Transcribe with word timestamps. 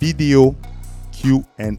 vidéo 0.00 0.54
QA, 1.12 1.70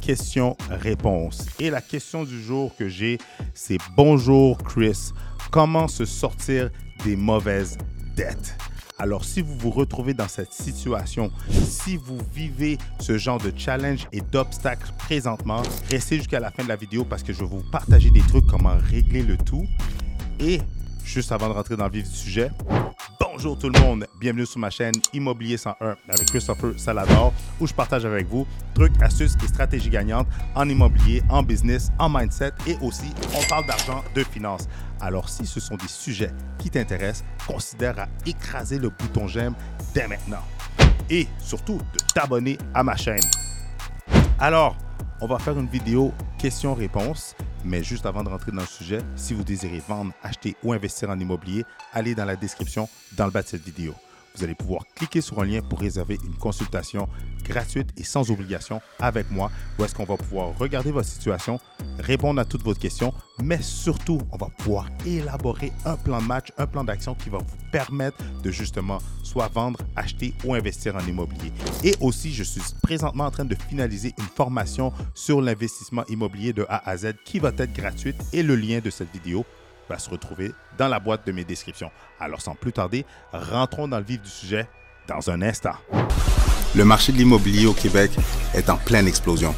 questions-réponses. 0.00 1.46
Et 1.58 1.70
la 1.70 1.80
question 1.80 2.24
du 2.24 2.42
jour 2.42 2.74
que 2.76 2.88
j'ai, 2.88 3.18
c'est 3.54 3.78
Bonjour 3.96 4.58
Chris, 4.58 5.12
comment 5.50 5.88
se 5.88 6.04
sortir 6.04 6.70
des 7.04 7.16
mauvaises 7.16 7.78
dettes? 8.16 8.56
Alors, 8.98 9.24
si 9.24 9.42
vous 9.42 9.56
vous 9.56 9.70
retrouvez 9.70 10.14
dans 10.14 10.28
cette 10.28 10.52
situation, 10.52 11.32
si 11.50 11.96
vous 11.96 12.18
vivez 12.32 12.78
ce 13.00 13.18
genre 13.18 13.38
de 13.38 13.52
challenge 13.56 14.06
et 14.12 14.20
d'obstacles 14.20 14.92
présentement, 14.98 15.62
restez 15.90 16.18
jusqu'à 16.18 16.38
la 16.38 16.52
fin 16.52 16.62
de 16.62 16.68
la 16.68 16.76
vidéo 16.76 17.04
parce 17.04 17.24
que 17.24 17.32
je 17.32 17.40
vais 17.40 17.46
vous 17.46 17.64
partager 17.72 18.10
des 18.10 18.20
trucs, 18.20 18.46
comment 18.46 18.76
régler 18.90 19.22
le 19.22 19.36
tout. 19.36 19.66
Et 20.38 20.60
juste 21.04 21.32
avant 21.32 21.48
de 21.48 21.54
rentrer 21.54 21.76
dans 21.76 21.86
le 21.86 21.90
vif 21.90 22.08
du 22.08 22.14
sujet, 22.14 22.50
Bonjour 23.30 23.56
tout 23.56 23.68
le 23.68 23.78
monde, 23.78 24.04
bienvenue 24.18 24.44
sur 24.44 24.58
ma 24.58 24.68
chaîne 24.68 24.94
Immobilier 25.12 25.56
101 25.56 25.96
avec 26.08 26.26
Christopher 26.26 26.72
Salador 26.76 27.32
où 27.60 27.68
je 27.68 27.72
partage 27.72 28.04
avec 28.04 28.26
vous 28.26 28.48
trucs, 28.74 29.00
astuces 29.00 29.36
et 29.44 29.46
stratégies 29.46 29.90
gagnantes 29.90 30.26
en 30.56 30.68
immobilier, 30.68 31.22
en 31.28 31.40
business, 31.44 31.92
en 32.00 32.08
mindset 32.08 32.50
et 32.66 32.76
aussi 32.82 33.14
on 33.32 33.48
parle 33.48 33.66
d'argent, 33.66 34.02
de 34.12 34.24
finances. 34.24 34.68
Alors 35.00 35.28
si 35.28 35.46
ce 35.46 35.60
sont 35.60 35.76
des 35.76 35.86
sujets 35.86 36.32
qui 36.58 36.68
t'intéressent, 36.68 37.24
considère 37.46 38.00
à 38.00 38.08
écraser 38.26 38.80
le 38.80 38.88
bouton 38.88 39.28
j'aime 39.28 39.54
dès 39.94 40.08
maintenant 40.08 40.42
et 41.08 41.28
surtout 41.38 41.78
de 41.78 41.98
t'abonner 42.12 42.58
à 42.74 42.82
ma 42.82 42.96
chaîne. 42.96 43.22
Alors, 44.40 44.76
on 45.20 45.28
va 45.28 45.38
faire 45.38 45.56
une 45.56 45.68
vidéo 45.68 46.12
questions-réponses 46.38 47.36
mais 47.64 47.82
juste 47.82 48.06
avant 48.06 48.22
de 48.22 48.28
rentrer 48.28 48.52
dans 48.52 48.60
le 48.60 48.66
sujet, 48.66 48.98
si 49.16 49.34
vous 49.34 49.44
désirez 49.44 49.82
vendre, 49.86 50.12
acheter 50.22 50.56
ou 50.62 50.72
investir 50.72 51.10
en 51.10 51.18
immobilier, 51.18 51.64
allez 51.92 52.14
dans 52.14 52.24
la 52.24 52.36
description 52.36 52.88
dans 53.16 53.26
le 53.26 53.30
bas 53.30 53.42
de 53.42 53.48
cette 53.48 53.64
vidéo. 53.64 53.94
Vous 54.34 54.44
allez 54.44 54.54
pouvoir 54.54 54.84
cliquer 54.94 55.20
sur 55.20 55.40
un 55.40 55.44
lien 55.44 55.60
pour 55.60 55.80
réserver 55.80 56.18
une 56.24 56.34
consultation 56.36 57.08
gratuite 57.44 57.90
et 57.96 58.04
sans 58.04 58.30
obligation 58.30 58.80
avec 58.98 59.30
moi, 59.30 59.50
où 59.78 59.84
est-ce 59.84 59.94
qu'on 59.94 60.04
va 60.04 60.16
pouvoir 60.16 60.56
regarder 60.58 60.90
votre 60.90 61.08
situation, 61.08 61.58
répondre 61.98 62.40
à 62.40 62.44
toutes 62.44 62.62
vos 62.62 62.74
questions, 62.74 63.12
mais 63.42 63.60
surtout, 63.60 64.20
on 64.30 64.36
va 64.36 64.48
pouvoir 64.58 64.88
élaborer 65.04 65.72
un 65.84 65.96
plan 65.96 66.20
de 66.20 66.26
match, 66.26 66.48
un 66.56 66.66
plan 66.66 66.84
d'action 66.84 67.14
qui 67.14 67.30
va 67.30 67.38
vous 67.38 67.56
permettre 67.70 68.16
de 68.42 68.50
justement 68.50 68.98
soit 69.22 69.48
vendre, 69.48 69.80
acheter 69.96 70.34
ou 70.44 70.54
investir 70.54 70.96
en 70.96 71.06
immobilier. 71.06 71.52
Et 71.82 71.94
aussi, 72.00 72.32
je 72.32 72.42
suis 72.42 72.62
présentement 72.82 73.24
en 73.24 73.30
train 73.30 73.44
de 73.44 73.56
finaliser 73.68 74.14
une 74.18 74.24
formation 74.24 74.92
sur 75.14 75.40
l'investissement 75.40 76.04
immobilier 76.08 76.52
de 76.52 76.64
A 76.68 76.88
à 76.88 76.96
Z 76.96 77.14
qui 77.24 77.38
va 77.38 77.50
être 77.58 77.72
gratuite 77.72 78.16
et 78.32 78.42
le 78.42 78.56
lien 78.56 78.80
de 78.80 78.90
cette 78.90 79.12
vidéo 79.12 79.44
se 79.98 80.10
retrouver 80.10 80.52
dans 80.78 80.88
la 80.88 81.00
boîte 81.00 81.26
de 81.26 81.32
mes 81.32 81.44
descriptions. 81.44 81.90
Alors 82.20 82.40
sans 82.40 82.54
plus 82.54 82.72
tarder, 82.72 83.04
rentrons 83.32 83.88
dans 83.88 83.98
le 83.98 84.04
vif 84.04 84.20
du 84.20 84.30
sujet 84.30 84.68
dans 85.08 85.30
un 85.30 85.42
instant. 85.42 85.74
Le 86.74 86.84
marché 86.84 87.12
de 87.12 87.18
l'immobilier 87.18 87.66
au 87.66 87.74
Québec 87.74 88.10
est 88.54 88.70
en 88.70 88.76
pleine 88.76 89.06
explosion. 89.06 89.54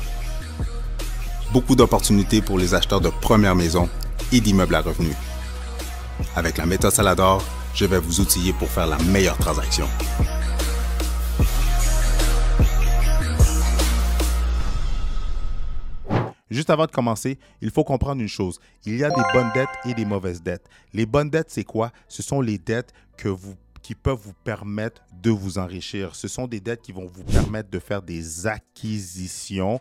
Beaucoup 1.53 1.77
d'opportunités 1.77 2.43
pour 2.43 2.59
les 2.59 2.75
acheteurs 2.75 3.01
de 3.01 3.11
première 3.11 3.55
maison 3.55 3.89
et 4.33 4.41
d'immeubles 4.41 4.75
à 4.75 4.81
revenus. 4.81 5.15
Avec 6.35 6.59
la 6.59 6.67
méthode 6.67 6.93
Salador, 6.93 7.45
je 7.75 7.85
vais 7.85 7.99
vous 7.99 8.21
outiller 8.21 8.53
pour 8.53 8.69
faire 8.69 8.87
la 8.87 8.99
meilleure 8.99 9.39
transaction. 9.39 9.87
Juste 16.55 16.71
avant 16.71 16.87
de 16.87 16.93
commencer, 16.93 17.37
il 17.61 17.73
faut 17.73 17.83
comprendre 17.83 18.23
une 18.23 18.29
chose. 18.29 18.61
Il 18.87 18.97
y 18.97 19.03
a 19.03 19.11
des 19.11 19.23
bonnes 19.33 19.51
dettes 19.55 19.69
et 19.87 19.93
des 19.93 20.05
mauvaises 20.05 20.41
dettes. 20.41 20.69
Les 20.93 21.05
bonnes 21.05 21.29
dettes, 21.29 21.51
c'est 21.51 21.65
quoi? 21.65 21.91
Ce 22.07 22.23
sont 22.23 22.41
les 22.41 22.59
dettes 22.59 22.93
que 23.17 23.29
vous 23.29 23.57
qui 23.83 23.95
peuvent 23.95 24.21
vous 24.23 24.33
permettre 24.45 25.03
de 25.21 25.31
vous 25.31 25.59
enrichir. 25.59 26.15
Ce 26.15 26.27
sont 26.27 26.47
des 26.47 26.61
dettes 26.61 26.81
qui 26.81 26.93
vont 26.93 27.07
vous 27.07 27.25
permettre 27.25 27.69
de 27.71 27.79
faire 27.79 28.01
des 28.01 28.47
acquisitions 28.47 29.81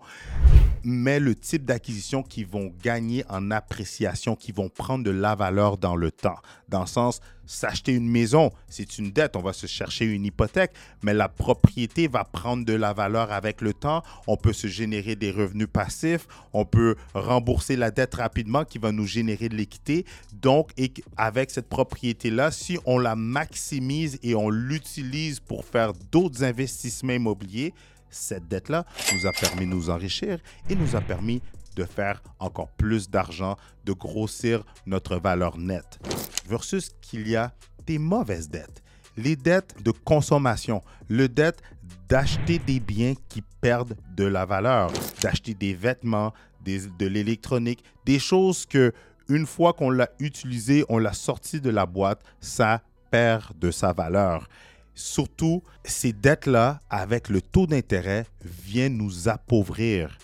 mais 0.83 1.19
le 1.19 1.35
type 1.35 1.65
d'acquisition 1.65 2.23
qui 2.23 2.43
vont 2.43 2.73
gagner 2.83 3.23
en 3.29 3.51
appréciation, 3.51 4.35
qui 4.35 4.51
vont 4.51 4.69
prendre 4.69 5.03
de 5.03 5.11
la 5.11 5.35
valeur 5.35 5.77
dans 5.77 5.95
le 5.95 6.11
temps. 6.11 6.35
Dans 6.67 6.81
le 6.81 6.87
sens, 6.87 7.21
s'acheter 7.45 7.93
une 7.93 8.09
maison, 8.09 8.51
c'est 8.67 8.97
une 8.97 9.11
dette, 9.11 9.35
on 9.35 9.41
va 9.41 9.53
se 9.53 9.67
chercher 9.67 10.05
une 10.05 10.25
hypothèque, 10.25 10.73
mais 11.01 11.13
la 11.13 11.29
propriété 11.29 12.07
va 12.07 12.23
prendre 12.23 12.65
de 12.65 12.73
la 12.73 12.93
valeur 12.93 13.31
avec 13.31 13.61
le 13.61 13.73
temps. 13.73 14.03
On 14.27 14.37
peut 14.37 14.53
se 14.53 14.67
générer 14.67 15.15
des 15.15 15.31
revenus 15.31 15.67
passifs, 15.71 16.27
on 16.53 16.65
peut 16.65 16.95
rembourser 17.13 17.75
la 17.75 17.91
dette 17.91 18.15
rapidement 18.15 18.65
qui 18.65 18.77
va 18.77 18.91
nous 18.91 19.07
générer 19.07 19.49
de 19.49 19.55
l'équité. 19.55 20.05
Donc, 20.41 20.71
avec 21.17 21.51
cette 21.51 21.69
propriété-là, 21.69 22.51
si 22.51 22.77
on 22.85 22.97
la 22.97 23.15
maximise 23.15 24.19
et 24.23 24.35
on 24.35 24.49
l'utilise 24.49 25.39
pour 25.39 25.65
faire 25.65 25.93
d'autres 26.11 26.43
investissements 26.43 27.13
immobiliers, 27.13 27.73
cette 28.09 28.47
dette-là 28.47 28.85
nous 29.13 29.25
a 29.25 29.31
permis 29.31 29.65
de 29.65 29.71
nous 29.71 29.89
enrichir 29.89 30.39
et 30.69 30.75
nous 30.75 30.95
a 30.95 31.01
permis 31.01 31.41
de 31.75 31.83
faire 31.83 32.21
encore 32.39 32.69
plus 32.69 33.09
d'argent, 33.09 33.57
de 33.85 33.93
grossir 33.93 34.63
notre 34.85 35.17
valeur 35.17 35.57
nette. 35.57 35.99
Versus 36.47 36.91
qu'il 37.01 37.27
y 37.27 37.35
a 37.35 37.53
des 37.85 37.97
mauvaises 37.97 38.49
dettes. 38.49 38.81
Les 39.15 39.35
dettes 39.35 39.75
de 39.83 39.91
consommation, 39.91 40.81
le 41.07 41.27
dette 41.29 41.61
d'acheter 42.09 42.59
des 42.59 42.79
biens 42.79 43.13
qui 43.29 43.43
perdent 43.61 43.95
de 44.15 44.23
la 44.23 44.45
valeur, 44.45 44.91
d'acheter 45.21 45.53
des 45.53 45.73
vêtements, 45.73 46.33
de 46.65 47.05
l'électronique, 47.05 47.83
des 48.05 48.19
choses 48.19 48.65
que 48.65 48.93
une 49.29 49.45
fois 49.45 49.73
qu'on 49.73 49.89
l'a 49.89 50.09
utilisé, 50.19 50.85
on 50.89 50.97
l'a 50.97 51.13
sorti 51.13 51.61
de 51.61 51.69
la 51.69 51.85
boîte, 51.85 52.21
ça 52.41 52.81
perd 53.09 53.57
de 53.57 53.71
sa 53.71 53.93
valeur. 53.93 54.47
Surtout, 54.95 55.63
ces 55.83 56.13
dettes-là, 56.13 56.79
avec 56.89 57.29
le 57.29 57.41
taux 57.41 57.65
d'intérêt, 57.65 58.25
viennent 58.43 58.97
nous 58.97 59.29
appauvrir. 59.29 60.17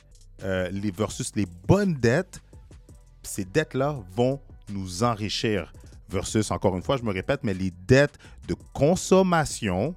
Euh, 0.44 0.69
les 0.72 0.91
versus 0.91 1.31
les 1.35 1.45
bonnes 1.67 1.94
dettes, 1.94 2.41
ces 3.23 3.45
dettes-là 3.45 3.97
vont 4.11 4.39
nous 4.69 5.03
enrichir. 5.03 5.73
Versus, 6.09 6.50
encore 6.51 6.75
une 6.75 6.81
fois, 6.81 6.97
je 6.97 7.03
me 7.03 7.11
répète, 7.11 7.41
mais 7.44 7.53
les 7.53 7.72
dettes 7.88 8.17
de 8.47 8.55
consommation, 8.73 9.95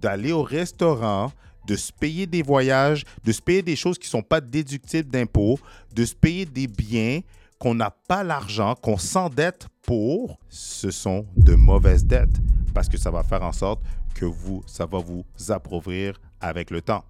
d'aller 0.00 0.32
au 0.32 0.42
restaurant, 0.42 1.30
de 1.66 1.76
se 1.76 1.92
payer 1.92 2.26
des 2.26 2.42
voyages, 2.42 3.04
de 3.24 3.32
se 3.32 3.40
payer 3.40 3.62
des 3.62 3.76
choses 3.76 3.98
qui 3.98 4.06
ne 4.06 4.10
sont 4.10 4.22
pas 4.22 4.40
déductibles 4.40 5.10
d'impôts, 5.10 5.58
de 5.94 6.04
se 6.04 6.14
payer 6.14 6.44
des 6.44 6.66
biens 6.66 7.20
qu'on 7.58 7.74
n'a 7.74 7.90
pas 7.90 8.24
l'argent, 8.24 8.74
qu'on 8.74 8.98
s'endette 8.98 9.68
pour, 9.82 10.38
ce 10.48 10.90
sont 10.90 11.26
de 11.36 11.54
mauvaises 11.54 12.04
dettes 12.04 12.40
parce 12.74 12.88
que 12.88 12.98
ça 12.98 13.10
va 13.10 13.22
faire 13.22 13.42
en 13.42 13.52
sorte 13.52 13.80
que 14.14 14.24
vous, 14.24 14.62
ça 14.66 14.84
va 14.84 14.98
vous 14.98 15.24
appauvrir 15.48 16.20
avec 16.40 16.70
le 16.70 16.82
temps. 16.82 17.04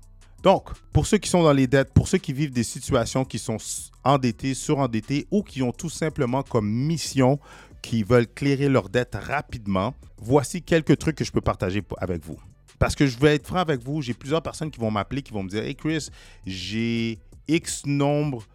Donc, 0.45 0.69
pour 0.93 1.07
ceux 1.07 1.17
qui 1.17 1.31
sont 1.31 1.43
dans 1.43 1.55
les 1.55 1.67
dettes, 1.67 1.95
pour 1.95 2.07
ceux 2.07 2.19
qui 2.19 2.35
vivent 2.35 2.53
des 2.53 2.65
situations 2.65 3.25
qui 3.25 3.39
sont 3.39 3.57
endettés, 4.05 4.53
surendettés 4.53 5.27
ou 5.31 5.43
qui 5.43 5.63
ont 5.63 5.73
tout 5.73 5.89
simplement 5.89 6.43
comme 6.43 6.71
mission 6.71 7.41
qui 7.81 8.03
veulent 8.03 8.27
clairer 8.27 8.69
leurs 8.69 8.91
dettes 8.91 9.15
rapidement, 9.15 9.95
voici 10.19 10.61
quelques 10.61 10.99
trucs 10.99 11.17
que 11.17 11.25
je 11.25 11.33
peux 11.33 11.41
partager 11.41 11.83
avec 11.97 12.23
vous. 12.23 12.39
Parce 12.79 12.95
que 12.95 13.07
je 13.07 13.19
vais 13.19 13.37
être 13.37 13.47
franc 13.47 13.61
avec 13.61 13.83
vous, 13.83 14.03
j'ai 14.03 14.13
plusieurs 14.13 14.43
personnes 14.43 14.71
qui 14.71 14.79
vont 14.79 14.91
m'appeler, 14.91 15.23
qui 15.23 15.33
vont 15.33 15.43
me 15.43 15.49
dire 15.49 15.65
Hey 15.65 15.75
Chris, 15.75 16.09
j'ai 16.45 17.19
X 17.49 17.87
nombre 17.87 18.47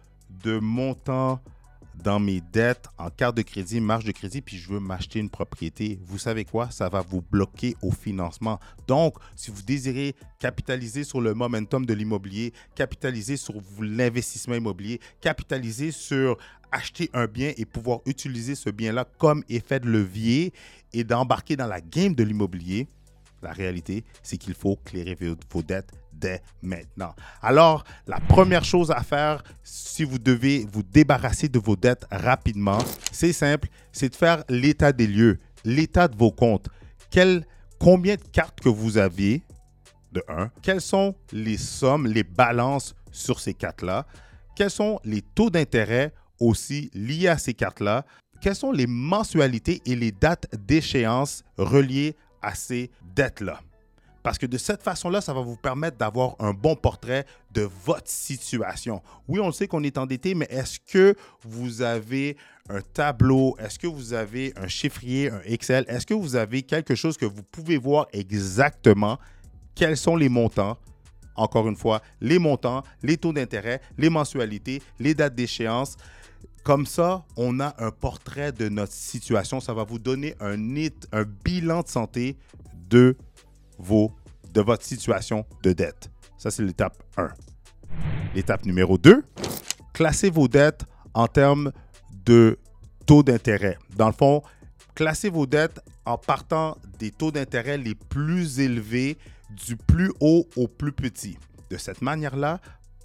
de 0.44 0.60
montants 0.60 1.40
dans 2.02 2.20
mes 2.20 2.40
dettes 2.52 2.86
en 2.98 3.10
carte 3.10 3.36
de 3.36 3.42
crédit, 3.42 3.80
marge 3.80 4.04
de 4.04 4.12
crédit, 4.12 4.40
puis 4.40 4.56
je 4.56 4.70
veux 4.70 4.80
m'acheter 4.80 5.18
une 5.18 5.30
propriété, 5.30 5.98
vous 6.04 6.18
savez 6.18 6.44
quoi? 6.44 6.70
Ça 6.70 6.88
va 6.88 7.02
vous 7.02 7.22
bloquer 7.22 7.76
au 7.82 7.90
financement. 7.90 8.58
Donc, 8.86 9.14
si 9.36 9.50
vous 9.50 9.62
désirez 9.62 10.14
capitaliser 10.38 11.04
sur 11.04 11.20
le 11.20 11.34
momentum 11.34 11.84
de 11.84 11.94
l'immobilier, 11.94 12.52
capitaliser 12.74 13.36
sur 13.36 13.54
l'investissement 13.80 14.54
immobilier, 14.54 15.00
capitaliser 15.20 15.90
sur 15.90 16.36
acheter 16.72 17.10
un 17.12 17.26
bien 17.26 17.52
et 17.56 17.64
pouvoir 17.64 18.00
utiliser 18.06 18.54
ce 18.54 18.70
bien-là 18.70 19.04
comme 19.18 19.42
effet 19.48 19.80
de 19.80 19.88
levier 19.88 20.52
et 20.92 21.04
d'embarquer 21.04 21.56
dans 21.56 21.66
la 21.66 21.80
game 21.80 22.14
de 22.14 22.22
l'immobilier, 22.22 22.88
la 23.42 23.52
réalité, 23.52 24.04
c'est 24.22 24.36
qu'il 24.36 24.54
faut 24.54 24.76
clairer 24.76 25.16
vos 25.50 25.62
dettes 25.62 25.92
dès 26.12 26.42
maintenant. 26.62 27.14
Alors, 27.40 27.84
la 28.06 28.20
première 28.20 28.64
chose 28.64 28.90
à 28.90 29.02
faire 29.02 29.42
si 29.62 30.04
vous 30.04 30.18
devez 30.18 30.66
vous 30.70 30.82
débarrasser 30.82 31.48
de 31.48 31.58
vos 31.58 31.76
dettes 31.76 32.06
rapidement, 32.10 32.78
c'est 33.12 33.32
simple, 33.32 33.68
c'est 33.92 34.10
de 34.10 34.16
faire 34.16 34.44
l'état 34.48 34.92
des 34.92 35.06
lieux, 35.06 35.38
l'état 35.64 36.08
de 36.08 36.16
vos 36.16 36.30
comptes. 36.30 36.68
Combien 37.78 38.16
de 38.16 38.22
cartes 38.22 38.60
que 38.60 38.68
vous 38.68 38.98
avez, 38.98 39.42
de 40.12 40.22
1, 40.28 40.50
quelles 40.60 40.82
sont 40.82 41.14
les 41.32 41.56
sommes, 41.56 42.06
les 42.06 42.24
balances 42.24 42.94
sur 43.10 43.40
ces 43.40 43.54
cartes-là, 43.54 44.06
quels 44.54 44.70
sont 44.70 45.00
les 45.02 45.22
taux 45.22 45.48
d'intérêt 45.48 46.12
aussi 46.38 46.90
liés 46.92 47.28
à 47.28 47.38
ces 47.38 47.54
cartes-là, 47.54 48.04
quelles 48.42 48.54
sont 48.54 48.72
les 48.72 48.86
mensualités 48.86 49.80
et 49.86 49.96
les 49.96 50.12
dates 50.12 50.46
d'échéance 50.66 51.42
reliées 51.56 52.16
à 52.42 52.54
ces 52.54 52.90
dettes-là. 53.14 53.60
Parce 54.22 54.36
que 54.36 54.46
de 54.46 54.58
cette 54.58 54.82
façon-là, 54.82 55.20
ça 55.20 55.32
va 55.32 55.40
vous 55.40 55.56
permettre 55.56 55.96
d'avoir 55.96 56.36
un 56.40 56.52
bon 56.52 56.76
portrait 56.76 57.24
de 57.52 57.62
votre 57.84 58.08
situation. 58.08 59.02
Oui, 59.28 59.40
on 59.40 59.50
sait 59.50 59.66
qu'on 59.66 59.82
est 59.82 59.96
endetté, 59.96 60.34
mais 60.34 60.46
est-ce 60.50 60.78
que 60.78 61.14
vous 61.42 61.80
avez 61.80 62.36
un 62.68 62.82
tableau? 62.82 63.56
Est-ce 63.58 63.78
que 63.78 63.86
vous 63.86 64.12
avez 64.12 64.52
un 64.56 64.68
chiffrier, 64.68 65.30
un 65.30 65.40
Excel? 65.44 65.86
Est-ce 65.88 66.06
que 66.06 66.14
vous 66.14 66.36
avez 66.36 66.62
quelque 66.62 66.94
chose 66.94 67.16
que 67.16 67.24
vous 67.24 67.42
pouvez 67.42 67.78
voir 67.78 68.08
exactement? 68.12 69.18
Quels 69.74 69.96
sont 69.96 70.16
les 70.16 70.28
montants? 70.28 70.76
Encore 71.34 71.66
une 71.68 71.76
fois, 71.76 72.02
les 72.20 72.38
montants, 72.38 72.82
les 73.02 73.16
taux 73.16 73.32
d'intérêt, 73.32 73.80
les 73.96 74.10
mensualités, 74.10 74.82
les 74.98 75.14
dates 75.14 75.34
d'échéance. 75.34 75.96
Comme 76.62 76.84
ça, 76.84 77.24
on 77.36 77.58
a 77.60 77.74
un 77.78 77.90
portrait 77.90 78.52
de 78.52 78.68
notre 78.68 78.92
situation. 78.92 79.60
Ça 79.60 79.72
va 79.72 79.84
vous 79.84 79.98
donner 79.98 80.34
un, 80.40 80.56
bilan 81.44 81.82
de 81.82 81.88
santé 81.88 82.36
de, 82.88 83.16
vos, 83.78 84.12
de 84.52 84.60
votre 84.60 84.84
situation 84.84 85.46
de 85.62 85.72
dette. 85.72 86.10
Ça, 86.36 86.50
c'est 86.50 86.62
l'étape 86.62 87.02
1. 87.16 87.28
L'étape 88.34 88.64
numéro 88.66 88.98
2, 88.98 89.24
classez 89.92 90.30
vos 90.30 90.48
dettes 90.48 90.84
en 91.14 91.26
termes 91.26 91.72
de 92.24 92.58
taux 93.06 93.22
d'intérêt. 93.22 93.78
Dans 93.96 94.06
le 94.06 94.12
fond, 94.12 94.42
classez 94.94 95.30
vos 95.30 95.46
dettes 95.46 95.80
en 96.04 96.18
partant 96.18 96.76
des 96.98 97.10
taux 97.10 97.32
d'intérêt 97.32 97.78
les 97.78 97.94
plus 97.94 98.60
élevés 98.60 99.18
du 99.50 99.76
plus 99.76 100.12
haut 100.20 100.46
au 100.56 100.68
plus 100.68 100.92
petit. 100.92 101.38
De 101.70 101.76
cette 101.76 102.02
manière-là, 102.02 102.60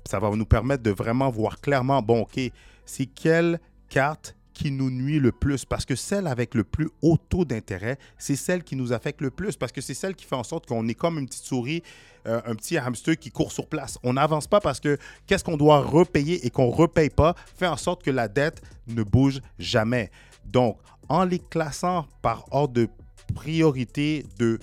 ça 0.06 0.20
va 0.20 0.30
nous 0.36 0.46
permettre 0.46 0.84
de 0.84 0.92
vraiment 0.92 1.30
voir 1.30 1.60
clairement, 1.60 2.02
bon, 2.02 2.22
OK, 2.22 2.40
c'est 2.86 3.06
quelle 3.06 3.60
carte 3.90 4.36
qui 4.54 4.72
nous 4.72 4.90
nuit 4.90 5.20
le 5.20 5.32
plus? 5.32 5.66
Parce 5.66 5.86
que 5.86 5.96
celle 5.96 6.28
avec 6.28 6.56
le 6.56 6.64
plus 6.64 6.90
haut 7.02 7.18
taux 7.18 7.46
d'intérêt, 7.46 7.98
c'est 8.18 8.36
celle 8.36 8.64
qui 8.64 8.76
nous 8.76 8.94
affecte 8.94 9.22
le 9.22 9.30
plus 9.30 9.56
parce 9.56 9.72
que 9.72 9.82
c'est 9.82 9.94
celle 9.94 10.16
qui 10.16 10.26
fait 10.26 10.36
en 10.36 10.44
sorte 10.44 10.66
qu'on 10.66 10.88
est 10.88 10.94
comme 10.94 11.20
une 11.20 11.28
petite 11.28 11.44
souris, 11.44 11.84
euh, 12.26 12.42
un 12.46 12.56
petit 12.56 12.78
hamster 12.78 13.18
qui 13.18 13.32
court 13.32 13.52
sur 13.52 13.68
place. 13.68 14.00
On 14.04 14.14
n'avance 14.14 14.48
pas 14.48 14.60
parce 14.60 14.80
que 14.80 14.98
qu'est-ce 15.28 15.44
qu'on 15.44 15.58
doit 15.58 15.82
repayer 15.82 16.46
et 16.46 16.50
qu'on 16.50 16.68
ne 16.68 16.74
repaye 16.74 17.10
pas 17.10 17.36
fait 17.56 17.68
en 17.68 17.78
sorte 17.78 18.04
que 18.04 18.12
la 18.12 18.28
dette 18.28 18.62
ne 18.88 19.04
bouge 19.04 19.42
jamais. 19.60 20.10
Donc, 20.46 20.78
en 21.10 21.26
les 21.26 21.40
classant 21.40 22.08
par 22.22 22.46
ordre 22.52 22.74
de 22.74 22.88
priorité 23.34 24.26
de 24.40 24.60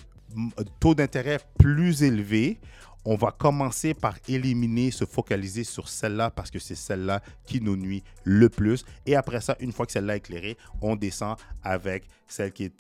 taux 0.81 0.95
d'intérêt 0.95 1.39
plus 1.59 2.03
élevé, 2.03 2.59
on 3.05 3.17
va 3.17 3.33
commencer 3.33 3.95
par 3.95 4.17
éliminer, 4.29 4.91
se 4.91 5.05
focaliser 5.05 5.65
sur 5.65 5.89
celle-là 5.89 6.31
parce 6.31 6.51
que 6.51 6.59
c'est 6.59 6.75
celle-là 6.75 7.21
qui 7.47 7.61
nous 7.61 7.77
nuit 7.77 8.03
le 8.25 8.49
plus. 8.49 8.85
Et 9.07 9.17
après 9.17 9.41
ça, 9.41 9.57
une 9.61 9.73
fois 9.73 9.87
que 9.87 9.93
celle-là 9.93 10.15
est 10.15 10.19
éclairée, 10.19 10.57
on 10.81 10.97
descend 10.97 11.37
avec 11.63 12.05
celle 12.29 12.53
qui, 12.53 12.73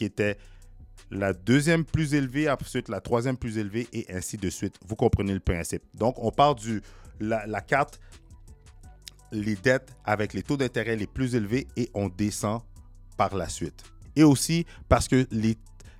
était 0.00 0.38
la 1.10 1.32
deuxième 1.32 1.84
plus 1.84 2.14
élevée, 2.14 2.50
ensuite 2.50 2.88
la 2.88 3.00
troisième 3.00 3.36
plus 3.36 3.58
élevée 3.58 3.86
et 3.92 4.06
ainsi 4.12 4.36
de 4.36 4.48
suite. 4.48 4.76
Vous 4.86 4.96
comprenez 4.96 5.34
le 5.34 5.40
principe. 5.40 5.82
Donc, 5.94 6.16
on 6.18 6.30
part 6.30 6.54
du 6.54 6.80
la, 7.20 7.46
la 7.46 7.60
carte, 7.60 8.00
les 9.32 9.56
dettes 9.56 9.94
avec 10.04 10.32
les 10.32 10.42
taux 10.42 10.56
d'intérêt 10.56 10.96
les 10.96 11.06
plus 11.06 11.34
élevés 11.34 11.66
et 11.76 11.90
on 11.94 12.08
descend 12.08 12.62
par 13.16 13.34
la 13.34 13.48
suite. 13.48 13.84
Et 14.14 14.24
aussi 14.24 14.64
parce 14.88 15.08
que 15.08 15.26
les 15.30 15.56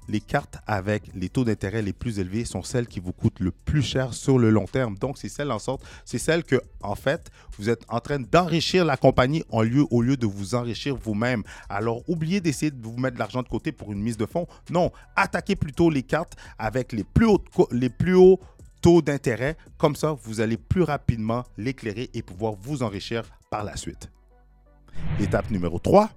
les 0.09 0.21
cartes 0.21 0.59
avec 0.67 1.11
les 1.15 1.29
taux 1.29 1.45
d'intérêt 1.45 1.83
les 1.83 1.93
plus 1.93 2.19
élevés 2.19 2.45
sont 2.45 2.63
celles 2.63 2.87
qui 2.87 3.01
vous 3.01 3.13
coûtent 3.13 3.41
le 3.41 3.51
plus 3.51 3.83
cher 3.83 4.15
sur 4.15 4.39
le 4.39 4.51
long 4.51 4.67
terme. 4.67 4.97
Donc, 4.97 5.19
c'est 5.19 5.29
celles 5.29 5.51
en 5.51 5.59
sorte, 5.59 5.85
c'est 6.05 6.19
celles 6.19 6.45
que, 6.45 6.61
en 6.83 6.95
fait, 6.95 7.31
vous 7.59 7.69
êtes 7.69 7.83
en 7.89 8.01
train 8.01 8.19
d'enrichir 8.19 8.85
la 8.85 8.97
compagnie 8.97 9.43
au 9.51 9.63
lieu 9.63 10.17
de 10.17 10.27
vous 10.27 10.55
enrichir 10.55 10.97
vous-même. 10.97 11.43
Alors, 11.69 12.03
oubliez 12.09 12.41
d'essayer 12.41 12.71
de 12.71 12.87
vous 12.87 12.97
mettre 12.97 13.15
de 13.15 13.19
l'argent 13.19 13.43
de 13.43 13.49
côté 13.49 13.73
pour 13.73 13.93
une 13.93 14.01
mise 14.01 14.17
de 14.17 14.27
fonds. 14.27 14.47
Non, 14.71 14.91
attaquez 15.17 15.57
plutôt 15.57 15.91
les 15.91 16.03
cartes 16.03 16.35
avec 16.59 16.93
les 16.93 17.05
plus 17.05 17.27
hauts, 17.27 17.45
les 17.71 17.91
plus 17.91 18.15
hauts 18.15 18.41
taux 18.81 19.03
d'intérêt. 19.03 19.57
Comme 19.79 19.97
ça, 19.97 20.13
vous 20.13 20.41
allez 20.41 20.57
plus 20.57 20.83
rapidement 20.83 21.45
l'éclairer 21.57 22.11
et 22.15 22.23
pouvoir 22.23 22.55
vous 22.61 22.83
enrichir 22.83 23.25
par 23.51 23.65
la 23.65 23.77
suite. 23.77 24.11
Étape 25.21 25.51
numéro 25.51 25.79
3, 25.79 26.11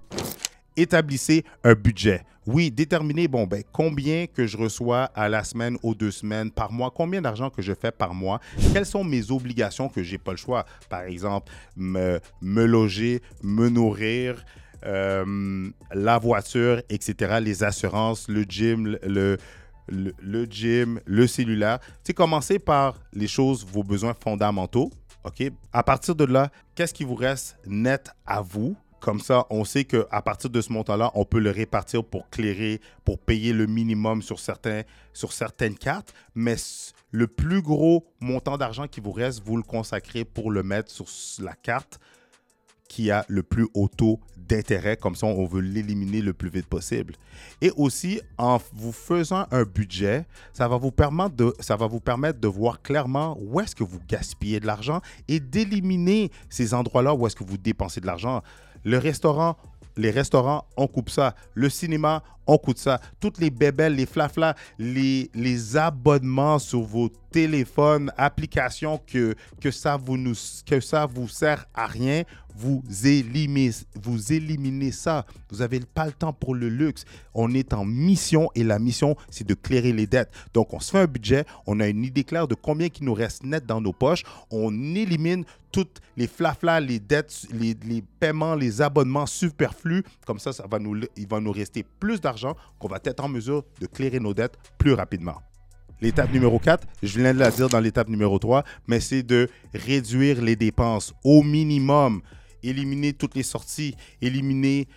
établissez 0.76 1.44
un 1.64 1.74
budget. 1.74 2.24
Oui, 2.52 2.72
déterminez, 2.72 3.28
bon, 3.28 3.46
ben, 3.46 3.62
combien 3.70 4.26
que 4.26 4.44
je 4.44 4.56
reçois 4.56 5.04
à 5.14 5.28
la 5.28 5.44
semaine, 5.44 5.78
aux 5.84 5.94
deux 5.94 6.10
semaines, 6.10 6.50
par 6.50 6.72
mois, 6.72 6.90
combien 6.90 7.22
d'argent 7.22 7.48
que 7.48 7.62
je 7.62 7.72
fais 7.72 7.92
par 7.92 8.12
mois, 8.12 8.40
quelles 8.72 8.86
sont 8.86 9.04
mes 9.04 9.30
obligations 9.30 9.88
que 9.88 10.02
j'ai 10.02 10.18
pas 10.18 10.32
le 10.32 10.36
choix. 10.36 10.66
Par 10.88 11.02
exemple, 11.02 11.52
me, 11.76 12.18
me 12.40 12.64
loger, 12.64 13.22
me 13.44 13.68
nourrir, 13.68 14.44
euh, 14.84 15.70
la 15.92 16.18
voiture, 16.18 16.82
etc., 16.88 17.38
les 17.40 17.62
assurances, 17.62 18.26
le 18.26 18.42
gym, 18.42 18.98
le, 19.06 19.36
gym, 20.50 20.98
le 21.04 21.28
cellulaire. 21.28 21.78
C'est 22.02 22.14
commencer 22.14 22.58
par 22.58 22.98
les 23.12 23.28
choses, 23.28 23.64
vos 23.64 23.84
besoins 23.84 24.14
fondamentaux. 24.14 24.90
OK? 25.22 25.52
À 25.72 25.84
partir 25.84 26.16
de 26.16 26.24
là, 26.24 26.50
qu'est-ce 26.74 26.94
qui 26.94 27.04
vous 27.04 27.14
reste 27.14 27.58
net 27.64 28.10
à 28.26 28.40
vous? 28.40 28.76
Comme 29.00 29.20
ça, 29.20 29.46
on 29.50 29.64
sait 29.64 29.84
qu'à 29.84 30.22
partir 30.22 30.50
de 30.50 30.60
ce 30.60 30.72
montant-là, 30.72 31.10
on 31.14 31.24
peut 31.24 31.38
le 31.38 31.50
répartir 31.50 32.04
pour 32.04 32.28
clairer, 32.28 32.80
pour 33.04 33.18
payer 33.18 33.52
le 33.52 33.66
minimum 33.66 34.22
sur, 34.22 34.38
certains, 34.38 34.82
sur 35.12 35.32
certaines 35.32 35.76
cartes. 35.76 36.12
Mais 36.34 36.56
le 37.10 37.26
plus 37.26 37.62
gros 37.62 38.06
montant 38.20 38.58
d'argent 38.58 38.86
qui 38.86 39.00
vous 39.00 39.12
reste, 39.12 39.42
vous 39.44 39.56
le 39.56 39.62
consacrez 39.62 40.24
pour 40.24 40.50
le 40.50 40.62
mettre 40.62 40.90
sur 40.90 41.06
la 41.42 41.54
carte 41.54 41.98
qui 42.90 43.12
a 43.12 43.24
le 43.28 43.44
plus 43.44 43.68
haut 43.72 43.88
taux 43.88 44.18
d'intérêt. 44.36 44.96
Comme 44.96 45.14
ça, 45.14 45.26
on 45.26 45.46
veut 45.46 45.60
l'éliminer 45.60 46.20
le 46.20 46.32
plus 46.32 46.50
vite 46.50 46.66
possible. 46.66 47.14
Et 47.60 47.70
aussi, 47.76 48.20
en 48.36 48.58
vous 48.74 48.90
faisant 48.90 49.46
un 49.52 49.62
budget, 49.62 50.26
ça 50.52 50.66
va 50.66 50.76
vous 50.76 50.90
permettre 50.90 51.36
de, 51.36 51.54
ça 51.60 51.76
va 51.76 51.86
vous 51.86 52.00
permettre 52.00 52.40
de 52.40 52.48
voir 52.48 52.82
clairement 52.82 53.38
où 53.40 53.60
est-ce 53.60 53.76
que 53.76 53.84
vous 53.84 54.00
gaspillez 54.08 54.58
de 54.58 54.66
l'argent 54.66 55.00
et 55.28 55.38
d'éliminer 55.38 56.32
ces 56.48 56.74
endroits-là 56.74 57.14
où 57.14 57.28
est-ce 57.28 57.36
que 57.36 57.44
vous 57.44 57.58
dépensez 57.58 58.00
de 58.00 58.06
l'argent. 58.06 58.42
Le 58.84 58.98
restaurant, 58.98 59.56
les 59.96 60.10
restaurants, 60.10 60.64
on 60.76 60.86
coupe 60.86 61.10
ça. 61.10 61.34
Le 61.54 61.68
cinéma, 61.68 62.22
on 62.46 62.58
coupe 62.58 62.78
ça. 62.78 63.00
Toutes 63.20 63.38
les 63.38 63.50
bébelles, 63.50 63.94
les 63.94 64.06
flaflas, 64.06 64.54
les, 64.78 65.30
les 65.34 65.76
abonnements 65.76 66.58
sur 66.58 66.82
vos 66.82 67.10
téléphones, 67.30 68.12
applications 68.16 69.00
que, 69.06 69.34
que, 69.60 69.70
ça 69.70 69.96
vous 69.96 70.16
que 70.66 70.80
ça 70.80 71.06
vous 71.06 71.28
sert 71.28 71.66
à 71.74 71.86
rien, 71.86 72.24
vous 72.54 72.82
éliminez, 73.04 73.70
vous 73.94 74.32
éliminez 74.32 74.92
ça. 74.92 75.24
Vous 75.50 75.58
n'avez 75.58 75.80
pas 75.80 76.06
le 76.06 76.12
temps 76.12 76.32
pour 76.32 76.54
le 76.54 76.68
luxe. 76.68 77.04
On 77.34 77.54
est 77.54 77.72
en 77.72 77.84
mission 77.84 78.50
et 78.54 78.64
la 78.64 78.78
mission, 78.78 79.16
c'est 79.30 79.46
de 79.46 79.54
clairer 79.54 79.92
les 79.92 80.06
dettes. 80.06 80.30
Donc, 80.52 80.74
on 80.74 80.80
se 80.80 80.90
fait 80.90 80.98
un 80.98 81.06
budget, 81.06 81.44
on 81.66 81.80
a 81.80 81.88
une 81.88 82.04
idée 82.04 82.24
claire 82.24 82.48
de 82.48 82.54
combien 82.54 82.88
qui 82.88 83.04
nous 83.04 83.14
reste 83.14 83.44
net 83.44 83.64
dans 83.64 83.80
nos 83.80 83.92
poches. 83.92 84.24
On 84.50 84.94
élimine 84.94 85.44
toutes 85.72 86.00
les 86.16 86.26
flaflas, 86.26 86.80
les 86.80 86.98
dettes, 86.98 87.46
les, 87.52 87.76
les, 87.84 88.02
paiements, 88.02 88.54
les 88.54 88.82
abonnements 88.82 89.26
superflus. 89.26 90.04
Comme 90.26 90.38
ça, 90.38 90.52
ça 90.52 90.66
va 90.70 90.78
nous, 90.78 91.00
il 91.16 91.28
va 91.28 91.40
nous 91.40 91.52
rester 91.52 91.84
plus 91.98 92.20
d'argent 92.20 92.56
qu'on 92.78 92.88
va 92.88 92.98
être 93.04 93.24
en 93.24 93.28
mesure 93.28 93.64
de 93.80 93.86
clairer 93.86 94.20
nos 94.20 94.34
dettes 94.34 94.58
plus 94.76 94.92
rapidement. 94.92 95.40
L'étape 96.00 96.32
numéro 96.32 96.58
4, 96.58 96.86
je 97.02 97.20
viens 97.20 97.34
de 97.34 97.38
la 97.38 97.50
dire 97.50 97.68
dans 97.68 97.80
l'étape 97.80 98.08
numéro 98.08 98.38
3, 98.38 98.64
mais 98.86 99.00
c'est 99.00 99.22
de 99.22 99.48
réduire 99.74 100.40
les 100.40 100.56
dépenses 100.56 101.12
au 101.24 101.42
minimum 101.42 102.22
éliminer 102.62 103.12
toutes 103.12 103.34
les 103.34 103.42
sorties, 103.42 103.94
éliminer, 104.20 104.88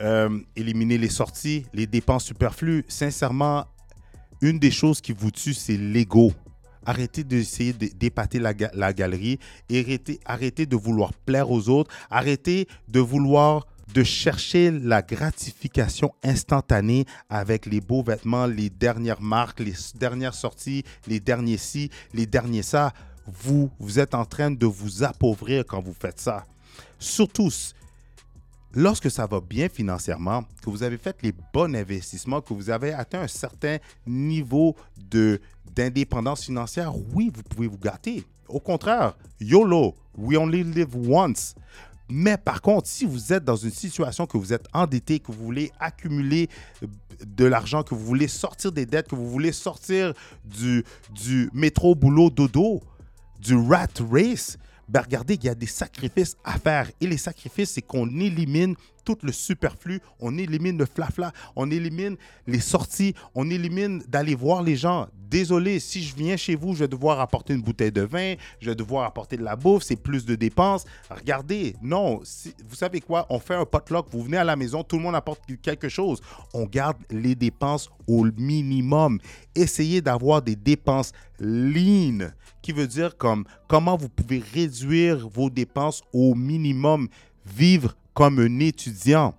euh, 0.00 0.38
éliminer 0.56 0.98
les 0.98 1.08
sorties, 1.08 1.66
les 1.72 1.86
dépenses 1.86 2.24
superflues. 2.24 2.84
Sincèrement, 2.88 3.66
une 4.40 4.58
des 4.58 4.70
choses 4.70 5.00
qui 5.00 5.12
vous 5.12 5.30
tue, 5.30 5.54
c'est 5.54 5.76
l'ego. 5.76 6.32
Arrêtez 6.86 7.24
d'essayer 7.24 7.72
d'épater 7.72 8.38
la, 8.38 8.54
galerie. 8.54 9.38
Arrêtez 10.24 10.66
de 10.66 10.76
vouloir 10.76 11.12
plaire 11.12 11.50
aux 11.50 11.68
autres. 11.68 11.94
Arrêtez 12.10 12.66
de 12.88 13.00
vouloir 13.00 13.66
de 13.94 14.04
chercher 14.04 14.70
la 14.70 15.02
gratification 15.02 16.12
instantanée 16.22 17.06
avec 17.28 17.66
les 17.66 17.80
beaux 17.80 18.02
vêtements, 18.02 18.46
les 18.46 18.70
dernières 18.70 19.20
marques, 19.20 19.60
les 19.60 19.74
dernières 19.96 20.34
sorties, 20.34 20.84
les 21.06 21.20
derniers 21.20 21.56
ci, 21.56 21.90
les 22.14 22.26
derniers 22.26 22.62
ça. 22.62 22.92
Vous, 23.26 23.70
vous 23.78 23.98
êtes 23.98 24.14
en 24.14 24.24
train 24.24 24.50
de 24.50 24.66
vous 24.66 25.04
appauvrir 25.04 25.64
quand 25.66 25.80
vous 25.80 25.94
faites 25.94 26.20
ça. 26.20 26.46
Surtout, 26.98 27.50
lorsque 28.74 29.10
ça 29.10 29.26
va 29.26 29.40
bien 29.40 29.68
financièrement, 29.68 30.44
que 30.62 30.70
vous 30.70 30.82
avez 30.82 30.98
fait 30.98 31.16
les 31.22 31.32
bons 31.52 31.74
investissements, 31.74 32.40
que 32.40 32.54
vous 32.54 32.70
avez 32.70 32.92
atteint 32.92 33.22
un 33.22 33.28
certain 33.28 33.78
niveau 34.06 34.76
d'indépendance 35.74 36.44
financière, 36.44 36.92
oui, 37.14 37.30
vous 37.32 37.42
pouvez 37.42 37.66
vous 37.66 37.78
gâter. 37.78 38.24
Au 38.48 38.58
contraire, 38.58 39.16
YOLO, 39.40 39.94
we 40.16 40.36
only 40.36 40.64
live 40.64 40.96
once. 40.96 41.54
Mais 42.10 42.36
par 42.36 42.60
contre, 42.60 42.88
si 42.88 43.04
vous 43.04 43.32
êtes 43.32 43.44
dans 43.44 43.56
une 43.56 43.70
situation 43.70 44.26
que 44.26 44.36
vous 44.36 44.52
êtes 44.52 44.66
endetté, 44.72 45.20
que 45.20 45.32
vous 45.32 45.44
voulez 45.44 45.70
accumuler 45.78 46.48
de 47.24 47.44
l'argent, 47.44 47.82
que 47.82 47.94
vous 47.94 48.04
voulez 48.04 48.28
sortir 48.28 48.72
des 48.72 48.86
dettes, 48.86 49.08
que 49.08 49.14
vous 49.14 49.30
voulez 49.30 49.52
sortir 49.52 50.12
du, 50.44 50.84
du 51.14 51.50
métro, 51.52 51.94
boulot, 51.94 52.30
dodo, 52.30 52.80
du 53.40 53.54
rat 53.54 53.88
race, 54.10 54.58
ben 54.88 55.02
regardez, 55.02 55.34
il 55.34 55.44
y 55.44 55.48
a 55.48 55.54
des 55.54 55.66
sacrifices 55.66 56.36
à 56.44 56.58
faire. 56.58 56.90
Et 57.00 57.06
les 57.06 57.16
sacrifices, 57.16 57.70
c'est 57.70 57.82
qu'on 57.82 58.08
élimine 58.08 58.74
tout 59.04 59.18
le 59.22 59.32
superflu, 59.32 60.00
on 60.18 60.38
élimine 60.38 60.78
le 60.78 60.86
flafla, 60.86 61.32
on 61.56 61.70
élimine 61.70 62.16
les 62.46 62.60
sorties, 62.60 63.14
on 63.34 63.50
élimine 63.50 64.02
d'aller 64.08 64.34
voir 64.34 64.62
les 64.62 64.76
gens. 64.76 65.08
Désolé, 65.30 65.78
si 65.78 66.02
je 66.02 66.16
viens 66.16 66.36
chez 66.36 66.56
vous, 66.56 66.74
je 66.74 66.80
vais 66.80 66.88
devoir 66.88 67.20
apporter 67.20 67.54
une 67.54 67.62
bouteille 67.62 67.92
de 67.92 68.00
vin, 68.00 68.34
je 68.60 68.68
vais 68.68 68.74
devoir 68.74 69.04
apporter 69.04 69.36
de 69.36 69.44
la 69.44 69.54
bouffe, 69.54 69.84
c'est 69.84 69.94
plus 69.94 70.24
de 70.24 70.34
dépenses. 70.34 70.84
Regardez, 71.08 71.76
non, 71.80 72.20
vous 72.68 72.74
savez 72.74 73.00
quoi, 73.00 73.26
on 73.30 73.38
fait 73.38 73.54
un 73.54 73.64
potluck, 73.64 74.06
vous 74.10 74.24
venez 74.24 74.38
à 74.38 74.44
la 74.44 74.56
maison, 74.56 74.82
tout 74.82 74.96
le 74.96 75.02
monde 75.02 75.14
apporte 75.14 75.42
quelque 75.62 75.88
chose. 75.88 76.20
On 76.52 76.64
garde 76.64 76.96
les 77.10 77.36
dépenses 77.36 77.88
au 78.08 78.24
minimum. 78.24 79.20
Essayez 79.54 80.00
d'avoir 80.00 80.42
des 80.42 80.56
dépenses 80.56 81.12
lean, 81.38 82.32
qui 82.60 82.72
veut 82.72 82.88
dire 82.88 83.16
comme 83.16 83.44
comment 83.68 83.96
vous 83.96 84.08
pouvez 84.08 84.42
réduire 84.52 85.28
vos 85.28 85.48
dépenses 85.48 86.02
au 86.12 86.34
minimum, 86.34 87.08
vivre 87.46 87.94
comme 88.20 88.38
un 88.38 88.58
étudiant. 88.58 89.34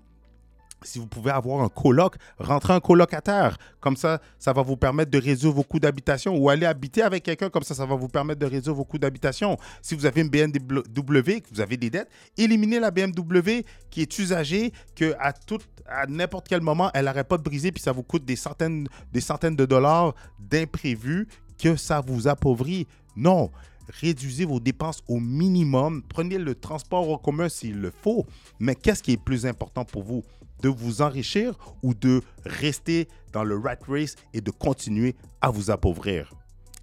Si 0.82 0.98
vous 0.98 1.06
pouvez 1.06 1.30
avoir 1.30 1.62
un 1.62 1.70
coloc, 1.70 2.16
rentrez 2.40 2.74
un 2.74 2.80
colocataire. 2.80 3.60
Comme 3.80 3.96
ça, 3.96 4.20
ça 4.40 4.54
va 4.54 4.64
vous 4.64 4.76
permettre 4.76 5.12
de 5.12 5.20
réduire 5.20 5.52
vos 5.52 5.62
coûts 5.62 5.80
d'habitation 5.80 6.36
ou 6.36 6.50
aller 6.50 6.66
habiter 6.66 7.04
avec 7.04 7.22
quelqu'un. 7.22 7.52
Comme 7.52 7.62
ça, 7.62 7.76
ça 7.76 7.86
va 7.86 7.94
vous 7.94 8.08
permettre 8.08 8.40
de 8.40 8.48
réduire 8.48 8.74
vos 8.74 8.84
coûts 8.84 8.98
d'habitation. 8.98 9.56
Si 9.84 9.94
vous 9.94 10.08
avez 10.08 10.22
une 10.22 10.30
BMW, 10.30 11.42
que 11.42 11.54
vous 11.54 11.62
avez 11.62 11.78
des 11.78 11.92
dettes, 11.92 12.10
éliminez 12.40 12.80
la 12.80 12.90
BMW 12.90 13.64
qui 13.92 14.02
est 14.02 14.18
usagée, 14.18 14.74
que 14.96 15.14
à, 15.20 15.32
tout, 15.32 15.60
à 15.86 16.08
n'importe 16.08 16.48
quel 16.48 16.62
moment, 16.62 16.90
elle 16.96 17.06
n'arrête 17.06 17.28
pas 17.28 17.38
de 17.38 17.44
briser, 17.44 17.72
puis 17.72 17.84
ça 17.84 17.92
vous 17.92 18.02
coûte 18.02 18.26
des 18.26 18.36
centaines, 18.36 18.88
des 19.14 19.22
centaines 19.22 19.56
de 19.56 19.68
dollars 19.68 20.16
d'imprévus, 20.40 21.28
que 21.62 21.76
ça 21.76 22.02
vous 22.02 22.28
appauvrit. 22.28 22.88
Non, 23.16 23.52
réduisez 23.90 24.46
vos 24.46 24.60
dépenses 24.60 25.04
au 25.08 25.20
minimum. 25.20 26.04
Prenez 26.08 26.38
le 26.38 26.56
transport 26.56 27.12
en 27.12 27.18
commun 27.18 27.50
s'il 27.50 27.80
le 27.80 27.92
faut. 27.92 28.26
Mais 28.60 28.76
qu'est-ce 28.76 29.04
qui 29.04 29.14
est 29.14 29.24
plus 29.24 29.46
important 29.46 29.86
pour 29.86 30.04
vous? 30.04 30.24
De 30.62 30.70
vous 30.70 31.02
enrichir 31.02 31.56
ou 31.82 31.94
de 31.94 32.22
rester 32.46 33.08
dans 33.34 33.44
le 33.44 33.58
rat 33.58 33.76
race 33.88 34.16
et 34.34 34.42
de 34.42 34.52
continuer 34.52 35.16
à 35.42 35.50
vous 35.50 35.72
appauvrir? 35.72 36.34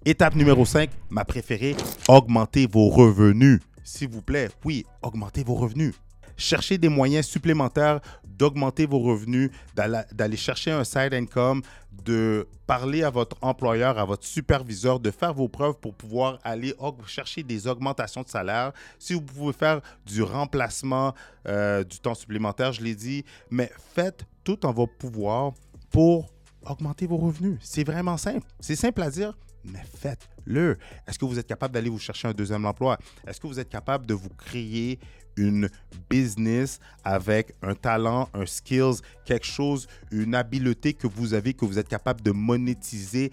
Étape 0.05 0.35
numéro 0.35 0.65
5, 0.65 0.89
ma 1.09 1.25
préférée, 1.25 1.75
augmentez 2.07 2.67
vos 2.67 2.89
revenus. 2.89 3.59
S'il 3.83 4.09
vous 4.09 4.21
plaît, 4.21 4.49
oui, 4.63 4.85
augmentez 5.01 5.43
vos 5.43 5.55
revenus. 5.55 5.93
Cherchez 6.37 6.77
des 6.77 6.87
moyens 6.87 7.25
supplémentaires 7.25 7.99
d'augmenter 8.39 8.85
vos 8.85 8.99
revenus, 8.99 9.51
d'aller 9.75 10.37
chercher 10.37 10.71
un 10.71 10.85
side 10.85 11.13
income, 11.13 11.61
de 12.05 12.47
parler 12.65 13.03
à 13.03 13.09
votre 13.09 13.35
employeur, 13.41 13.99
à 13.99 14.05
votre 14.05 14.25
superviseur, 14.25 14.99
de 14.99 15.11
faire 15.11 15.33
vos 15.33 15.49
preuves 15.49 15.75
pour 15.79 15.93
pouvoir 15.93 16.39
aller 16.43 16.73
chercher 17.05 17.43
des 17.43 17.67
augmentations 17.67 18.23
de 18.23 18.29
salaire. 18.29 18.71
Si 18.97 19.13
vous 19.13 19.21
pouvez 19.21 19.53
faire 19.53 19.81
du 20.05 20.23
remplacement 20.23 21.13
euh, 21.47 21.83
du 21.83 21.99
temps 21.99 22.15
supplémentaire, 22.15 22.71
je 22.71 22.81
l'ai 22.81 22.95
dit, 22.95 23.25
mais 23.51 23.69
faites 23.93 24.25
tout 24.45 24.65
en 24.65 24.71
votre 24.71 24.93
pouvoir 24.93 25.51
pour 25.91 26.33
augmenter 26.65 27.07
vos 27.07 27.17
revenus. 27.17 27.57
C'est 27.61 27.83
vraiment 27.83 28.17
simple. 28.17 28.47
C'est 28.61 28.75
simple 28.75 29.01
à 29.01 29.09
dire, 29.09 29.37
mais 29.63 29.83
faites-le. 29.97 30.77
Est-ce 31.07 31.19
que 31.19 31.25
vous 31.25 31.39
êtes 31.39 31.47
capable 31.47 31.73
d'aller 31.73 31.89
vous 31.89 31.99
chercher 31.99 32.27
un 32.27 32.33
deuxième 32.33 32.65
emploi? 32.65 32.97
Est-ce 33.27 33.39
que 33.39 33.47
vous 33.47 33.59
êtes 33.59 33.69
capable 33.69 34.05
de 34.05 34.13
vous 34.13 34.29
créer 34.29 34.99
une 35.37 35.69
business 36.09 36.79
avec 37.03 37.55
un 37.61 37.73
talent, 37.73 38.29
un 38.33 38.45
skills, 38.45 39.01
quelque 39.25 39.45
chose, 39.45 39.87
une 40.11 40.35
habileté 40.35 40.93
que 40.93 41.07
vous 41.07 41.33
avez, 41.33 41.53
que 41.53 41.65
vous 41.65 41.79
êtes 41.79 41.87
capable 41.87 42.21
de 42.21 42.31
monétiser 42.31 43.31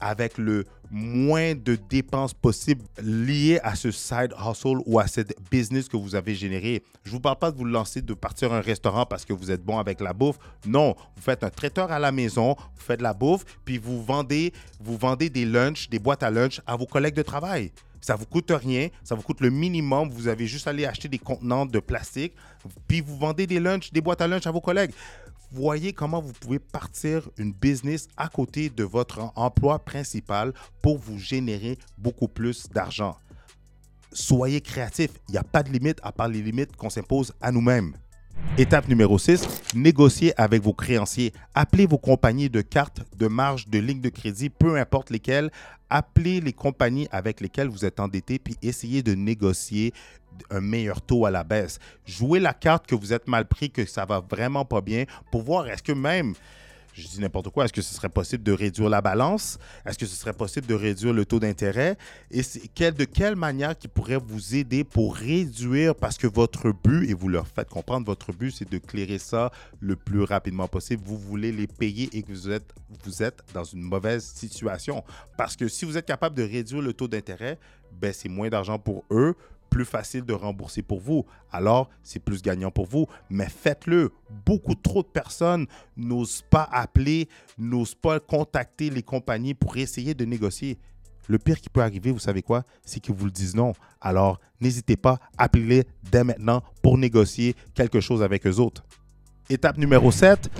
avec 0.00 0.38
le 0.38 0.64
moins 0.90 1.54
de 1.54 1.76
dépenses 1.76 2.34
possibles 2.34 2.84
liées 3.02 3.60
à 3.62 3.74
ce 3.74 3.90
side 3.90 4.34
hustle 4.38 4.78
ou 4.86 4.98
à 4.98 5.06
cette 5.06 5.34
business 5.50 5.88
que 5.88 5.96
vous 5.96 6.14
avez 6.14 6.34
généré. 6.34 6.82
Je 7.04 7.10
ne 7.10 7.14
vous 7.14 7.20
parle 7.20 7.38
pas 7.38 7.50
de 7.50 7.56
vous 7.56 7.64
lancer, 7.64 8.02
de 8.02 8.14
partir 8.14 8.52
à 8.52 8.58
un 8.58 8.60
restaurant 8.60 9.06
parce 9.06 9.24
que 9.24 9.32
vous 9.32 9.50
êtes 9.50 9.62
bon 9.62 9.78
avec 9.78 10.00
la 10.00 10.12
bouffe. 10.12 10.38
Non, 10.66 10.94
vous 11.16 11.22
faites 11.22 11.44
un 11.44 11.50
traiteur 11.50 11.92
à 11.92 11.98
la 11.98 12.12
maison, 12.12 12.56
vous 12.74 12.82
faites 12.82 12.98
de 12.98 13.04
la 13.04 13.14
bouffe, 13.14 13.44
puis 13.64 13.78
vous 13.78 14.02
vendez, 14.02 14.52
vous 14.80 14.96
vendez 14.96 15.30
des 15.30 15.44
lunchs, 15.44 15.88
des 15.88 15.98
boîtes 15.98 16.22
à 16.22 16.30
lunch 16.30 16.60
à 16.66 16.76
vos 16.76 16.86
collègues 16.86 17.14
de 17.14 17.22
travail. 17.22 17.72
Ça 18.00 18.16
vous 18.16 18.24
coûte 18.24 18.50
rien, 18.50 18.88
ça 19.04 19.14
vous 19.14 19.22
coûte 19.22 19.40
le 19.40 19.50
minimum. 19.50 20.08
Vous 20.10 20.26
avez 20.26 20.46
juste 20.46 20.66
à 20.66 20.70
aller 20.70 20.86
acheter 20.86 21.08
des 21.08 21.18
contenants 21.18 21.66
de 21.66 21.78
plastique, 21.80 22.32
puis 22.88 23.00
vous 23.00 23.16
vendez 23.16 23.46
des 23.46 23.60
lunchs, 23.60 23.92
des 23.92 24.00
boîtes 24.00 24.22
à 24.22 24.26
lunch 24.26 24.46
à 24.46 24.50
vos 24.50 24.60
collègues. 24.60 24.92
Voyez 25.52 25.92
comment 25.92 26.20
vous 26.20 26.32
pouvez 26.32 26.60
partir 26.60 27.28
une 27.36 27.52
business 27.52 28.06
à 28.16 28.28
côté 28.28 28.70
de 28.70 28.84
votre 28.84 29.32
emploi 29.34 29.80
principal 29.80 30.52
pour 30.80 30.96
vous 30.98 31.18
générer 31.18 31.76
beaucoup 31.98 32.28
plus 32.28 32.68
d'argent. 32.68 33.16
Soyez 34.12 34.60
créatif. 34.60 35.10
Il 35.28 35.32
n'y 35.32 35.38
a 35.38 35.42
pas 35.42 35.64
de 35.64 35.70
limite 35.70 35.98
à 36.04 36.12
part 36.12 36.28
les 36.28 36.40
limites 36.40 36.76
qu'on 36.76 36.88
s'impose 36.88 37.32
à 37.40 37.50
nous-mêmes. 37.50 37.94
Étape 38.58 38.88
numéro 38.88 39.18
6, 39.18 39.46
négocier 39.74 40.32
avec 40.40 40.62
vos 40.62 40.72
créanciers. 40.72 41.32
Appelez 41.54 41.86
vos 41.86 41.98
compagnies 41.98 42.48
de 42.48 42.60
cartes, 42.60 43.02
de 43.16 43.26
marge, 43.26 43.68
de 43.68 43.78
lignes 43.78 44.00
de 44.00 44.08
crédit, 44.08 44.50
peu 44.50 44.76
importe 44.76 45.10
lesquelles. 45.10 45.50
Appelez 45.88 46.40
les 46.40 46.52
compagnies 46.52 47.08
avec 47.10 47.40
lesquelles 47.40 47.68
vous 47.68 47.84
êtes 47.84 47.98
endetté, 47.98 48.38
puis 48.38 48.56
essayez 48.62 49.02
de 49.02 49.14
négocier 49.14 49.92
un 50.50 50.60
meilleur 50.60 51.00
taux 51.02 51.26
à 51.26 51.30
la 51.30 51.44
baisse. 51.44 51.78
Jouez 52.06 52.40
la 52.40 52.54
carte 52.54 52.86
que 52.86 52.94
vous 52.94 53.12
êtes 53.12 53.28
mal 53.28 53.46
pris, 53.46 53.70
que 53.70 53.84
ça 53.86 54.04
va 54.04 54.20
vraiment 54.20 54.64
pas 54.64 54.80
bien, 54.80 55.04
pour 55.30 55.42
voir 55.42 55.68
est-ce 55.68 55.82
que 55.82 55.92
même 55.92 56.34
je 56.92 57.06
dis 57.06 57.20
n'importe 57.20 57.50
quoi, 57.50 57.64
est-ce 57.64 57.72
que 57.72 57.82
ce 57.82 57.94
serait 57.94 58.08
possible 58.08 58.42
de 58.42 58.52
réduire 58.52 58.88
la 58.88 59.00
balance? 59.00 59.58
Est-ce 59.86 59.96
que 59.96 60.06
ce 60.06 60.16
serait 60.16 60.32
possible 60.32 60.66
de 60.66 60.74
réduire 60.74 61.12
le 61.12 61.24
taux 61.24 61.38
d'intérêt? 61.38 61.96
Et 62.30 62.42
de 62.42 63.04
quelle 63.04 63.36
manière 63.36 63.78
qui 63.78 63.88
pourrait 63.88 64.18
vous 64.18 64.56
aider 64.56 64.84
pour 64.84 65.14
réduire, 65.14 65.94
parce 65.94 66.18
que 66.18 66.26
votre 66.26 66.72
but, 66.72 67.08
et 67.08 67.14
vous 67.14 67.28
leur 67.28 67.46
faites 67.46 67.68
comprendre, 67.68 68.06
votre 68.06 68.32
but, 68.32 68.50
c'est 68.50 68.68
de 68.68 68.78
clairer 68.78 69.18
ça 69.18 69.50
le 69.78 69.96
plus 69.96 70.22
rapidement 70.22 70.68
possible. 70.68 71.02
Vous 71.06 71.16
voulez 71.18 71.52
les 71.52 71.66
payer 71.66 72.08
et 72.12 72.22
que 72.22 72.32
vous 72.32 72.50
êtes, 73.22 73.44
dans 73.54 73.64
une 73.64 73.82
mauvaise 73.82 74.24
situation. 74.24 75.04
Parce 75.36 75.56
que 75.56 75.68
si 75.68 75.84
vous 75.84 75.96
êtes 75.96 76.06
capable 76.06 76.36
de 76.36 76.42
réduire 76.42 76.82
le 76.82 76.92
taux 76.92 77.08
d'intérêt, 77.08 77.58
ben 77.92 78.12
c'est 78.12 78.28
moins 78.28 78.48
d'argent 78.48 78.78
pour 78.78 79.04
eux, 79.10 79.34
plus 79.70 79.84
facile 79.84 80.24
de 80.24 80.32
rembourser 80.32 80.82
pour 80.82 81.00
vous. 81.00 81.24
Alors, 81.50 81.88
c'est 82.02 82.18
plus 82.18 82.42
gagnant 82.42 82.70
pour 82.70 82.86
vous. 82.86 83.06
Mais 83.30 83.48
faites-le. 83.48 84.12
Beaucoup 84.44 84.74
trop 84.74 85.02
de 85.02 85.08
personnes 85.08 85.66
n'osent 85.96 86.42
pas 86.50 86.68
appeler, 86.70 87.28
n'osent 87.56 87.94
pas 87.94 88.20
contacter 88.20 88.90
les 88.90 89.02
compagnies 89.02 89.54
pour 89.54 89.76
essayer 89.76 90.12
de 90.12 90.24
négocier. 90.24 90.78
Le 91.28 91.38
pire 91.38 91.60
qui 91.60 91.68
peut 91.68 91.80
arriver, 91.80 92.10
vous 92.10 92.18
savez 92.18 92.42
quoi? 92.42 92.64
C'est 92.84 92.98
qu'ils 92.98 93.14
vous 93.14 93.26
le 93.26 93.30
disent 93.30 93.54
non. 93.54 93.72
Alors, 94.00 94.40
n'hésitez 94.60 94.96
pas, 94.96 95.20
appelez-les 95.38 95.84
dès 96.10 96.24
maintenant 96.24 96.62
pour 96.82 96.98
négocier 96.98 97.54
quelque 97.74 98.00
chose 98.00 98.22
avec 98.22 98.46
eux 98.46 98.56
autres. 98.56 98.84
Étape 99.48 99.78
numéro 99.78 100.10
7, 100.10 100.50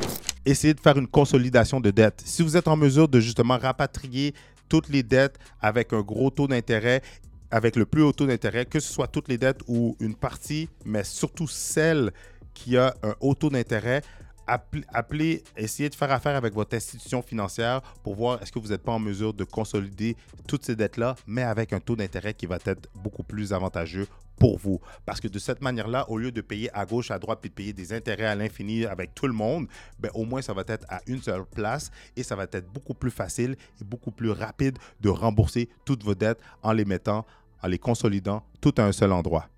essayez 0.46 0.74
de 0.74 0.80
faire 0.80 0.96
une 0.96 1.08
consolidation 1.08 1.80
de 1.80 1.90
dettes. 1.90 2.22
Si 2.24 2.42
vous 2.42 2.56
êtes 2.56 2.68
en 2.68 2.76
mesure 2.76 3.08
de 3.08 3.18
justement 3.18 3.58
rapatrier 3.58 4.34
toutes 4.68 4.88
les 4.88 5.02
dettes 5.02 5.38
avec 5.60 5.92
un 5.92 6.02
gros 6.02 6.30
taux 6.30 6.46
d'intérêt 6.46 7.02
avec 7.50 7.76
le 7.76 7.86
plus 7.86 8.02
haut 8.02 8.12
taux 8.12 8.26
d'intérêt, 8.26 8.64
que 8.66 8.80
ce 8.80 8.92
soit 8.92 9.08
toutes 9.08 9.28
les 9.28 9.38
dettes 9.38 9.60
ou 9.66 9.96
une 10.00 10.14
partie, 10.14 10.68
mais 10.84 11.04
surtout 11.04 11.46
celle 11.46 12.12
qui 12.54 12.76
a 12.76 12.94
un 13.02 13.14
haut 13.20 13.34
taux 13.34 13.50
d'intérêt, 13.50 14.02
appelez, 14.46 15.42
essayez 15.56 15.88
de 15.88 15.94
faire 15.94 16.10
affaire 16.10 16.36
avec 16.36 16.54
votre 16.54 16.76
institution 16.76 17.22
financière 17.22 17.80
pour 18.02 18.14
voir 18.14 18.42
est-ce 18.42 18.50
que 18.50 18.58
vous 18.58 18.68
n'êtes 18.68 18.82
pas 18.82 18.92
en 18.92 18.98
mesure 18.98 19.32
de 19.32 19.44
consolider 19.44 20.16
toutes 20.48 20.64
ces 20.64 20.76
dettes-là, 20.76 21.14
mais 21.26 21.42
avec 21.42 21.72
un 21.72 21.80
taux 21.80 21.96
d'intérêt 21.96 22.34
qui 22.34 22.46
va 22.46 22.58
être 22.64 22.88
beaucoup 22.94 23.22
plus 23.22 23.52
avantageux 23.52 24.06
pour 24.38 24.58
vous. 24.58 24.80
Parce 25.04 25.20
que 25.20 25.28
de 25.28 25.38
cette 25.38 25.60
manière-là, 25.60 26.08
au 26.08 26.16
lieu 26.16 26.32
de 26.32 26.40
payer 26.40 26.74
à 26.74 26.86
gauche, 26.86 27.10
à 27.10 27.18
droite, 27.18 27.40
puis 27.42 27.50
de 27.50 27.54
payer 27.54 27.72
des 27.72 27.92
intérêts 27.92 28.24
à 28.24 28.34
l'infini 28.34 28.86
avec 28.86 29.14
tout 29.14 29.26
le 29.26 29.34
monde, 29.34 29.68
ben, 29.98 30.10
au 30.14 30.24
moins 30.24 30.40
ça 30.42 30.54
va 30.54 30.64
être 30.66 30.86
à 30.88 31.00
une 31.06 31.22
seule 31.22 31.44
place 31.44 31.90
et 32.16 32.22
ça 32.22 32.34
va 32.34 32.44
être 32.44 32.72
beaucoup 32.72 32.94
plus 32.94 33.10
facile 33.10 33.56
et 33.80 33.84
beaucoup 33.84 34.10
plus 34.10 34.30
rapide 34.30 34.78
de 35.00 35.10
rembourser 35.10 35.68
toutes 35.84 36.02
vos 36.02 36.14
dettes 36.14 36.40
en 36.62 36.72
les 36.72 36.86
mettant 36.86 37.26
en 37.62 37.68
les 37.68 37.78
consolidant 37.78 38.42
tout 38.60 38.74
à 38.78 38.84
un 38.84 38.92
seul 38.92 39.12
endroit. 39.12 39.48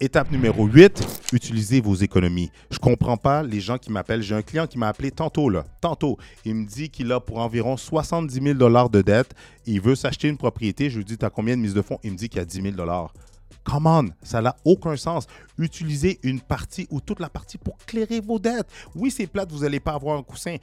Étape 0.00 0.32
numéro 0.32 0.66
8, 0.66 1.30
utilisez 1.32 1.80
vos 1.80 1.94
économies. 1.94 2.50
Je 2.70 2.76
ne 2.76 2.80
comprends 2.80 3.16
pas 3.16 3.44
les 3.44 3.60
gens 3.60 3.78
qui 3.78 3.92
m'appellent. 3.92 4.22
J'ai 4.22 4.34
un 4.34 4.42
client 4.42 4.66
qui 4.66 4.76
m'a 4.76 4.88
appelé 4.88 5.12
tantôt, 5.12 5.48
tantôt. 5.80 6.18
Il 6.44 6.56
me 6.56 6.66
dit 6.66 6.90
qu'il 6.90 7.12
a 7.12 7.20
pour 7.20 7.38
environ 7.38 7.76
70 7.76 8.34
000 8.34 8.88
de 8.88 9.00
dette. 9.00 9.32
Il 9.64 9.80
veut 9.80 9.94
s'acheter 9.94 10.26
une 10.26 10.36
propriété. 10.36 10.90
Je 10.90 10.98
lui 10.98 11.04
dis, 11.04 11.16
tu 11.16 11.24
as 11.24 11.30
combien 11.30 11.56
de 11.56 11.62
mise 11.62 11.74
de 11.74 11.82
fonds? 11.82 12.00
Il 12.02 12.10
me 12.10 12.16
dit 12.16 12.28
qu'il 12.28 12.38
y 12.38 12.42
a 12.42 12.44
10 12.44 12.74
000 12.74 12.74
Come 13.64 13.86
on, 13.86 14.08
ça 14.24 14.42
n'a 14.42 14.56
aucun 14.64 14.96
sens. 14.96 15.28
Utilisez 15.56 16.18
une 16.24 16.40
partie 16.40 16.88
ou 16.90 17.00
toute 17.00 17.20
la 17.20 17.28
partie 17.28 17.58
pour 17.58 17.76
clairer 17.78 18.20
vos 18.20 18.40
dettes. 18.40 18.66
Oui, 18.96 19.12
c'est 19.12 19.28
plate, 19.28 19.52
vous 19.52 19.60
n'allez 19.60 19.78
pas 19.78 19.92
avoir 19.92 20.18
un 20.18 20.24
coussin. 20.24 20.56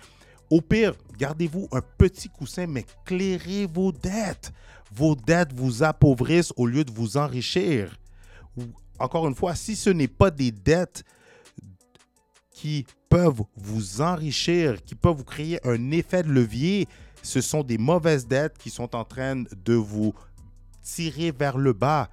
Au 0.49 0.61
pire, 0.61 0.93
gardez-vous 1.17 1.67
un 1.71 1.81
petit 1.97 2.29
coussin, 2.29 2.65
mais 2.65 2.85
clairez 3.05 3.67
vos 3.67 3.91
dettes. 3.91 4.51
Vos 4.91 5.15
dettes 5.15 5.53
vous 5.53 5.83
appauvrissent 5.83 6.53
au 6.57 6.65
lieu 6.65 6.83
de 6.83 6.91
vous 6.91 7.17
enrichir. 7.17 7.95
Encore 8.97 9.27
une 9.27 9.35
fois, 9.35 9.55
si 9.55 9.75
ce 9.75 9.89
n'est 9.89 10.07
pas 10.07 10.31
des 10.31 10.51
dettes 10.51 11.03
qui 12.51 12.85
peuvent 13.09 13.43
vous 13.55 14.01
enrichir, 14.01 14.83
qui 14.83 14.95
peuvent 14.95 15.17
vous 15.17 15.23
créer 15.23 15.65
un 15.67 15.91
effet 15.91 16.23
de 16.23 16.29
levier, 16.29 16.87
ce 17.21 17.41
sont 17.41 17.63
des 17.63 17.77
mauvaises 17.77 18.27
dettes 18.27 18.57
qui 18.57 18.69
sont 18.69 18.95
en 18.95 19.03
train 19.03 19.35
de 19.35 19.73
vous 19.73 20.13
tirer 20.81 21.31
vers 21.31 21.57
le 21.57 21.73
bas. 21.73 22.09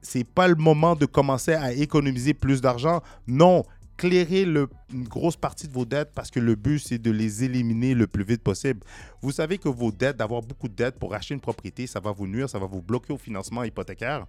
C'est 0.00 0.24
pas 0.24 0.48
le 0.48 0.54
moment 0.54 0.96
de 0.96 1.06
commencer 1.06 1.54
à 1.54 1.72
économiser 1.72 2.32
plus 2.32 2.60
d'argent. 2.60 3.02
Non, 3.26 3.64
clairez 3.98 4.46
le, 4.46 4.70
une 4.94 5.06
grosse 5.06 5.36
partie 5.36 5.68
de 5.68 5.72
vos 5.72 5.84
dettes 5.84 6.12
parce 6.14 6.30
que 6.30 6.40
le 6.40 6.54
but, 6.54 6.78
c'est 6.78 6.98
de 6.98 7.10
les 7.10 7.44
éliminer 7.44 7.94
le 7.94 8.06
plus 8.06 8.24
vite 8.24 8.42
possible. 8.42 8.80
Vous 9.20 9.32
savez 9.32 9.58
que 9.58 9.68
vos 9.68 9.92
dettes, 9.92 10.16
d'avoir 10.16 10.40
beaucoup 10.40 10.68
de 10.68 10.74
dettes 10.74 10.98
pour 10.98 11.14
acheter 11.14 11.34
une 11.34 11.40
propriété, 11.40 11.86
ça 11.86 12.00
va 12.00 12.12
vous 12.12 12.26
nuire, 12.26 12.48
ça 12.48 12.58
va 12.58 12.66
vous 12.66 12.80
bloquer 12.80 13.12
au 13.12 13.18
financement 13.18 13.64
hypothécaire. 13.64 14.26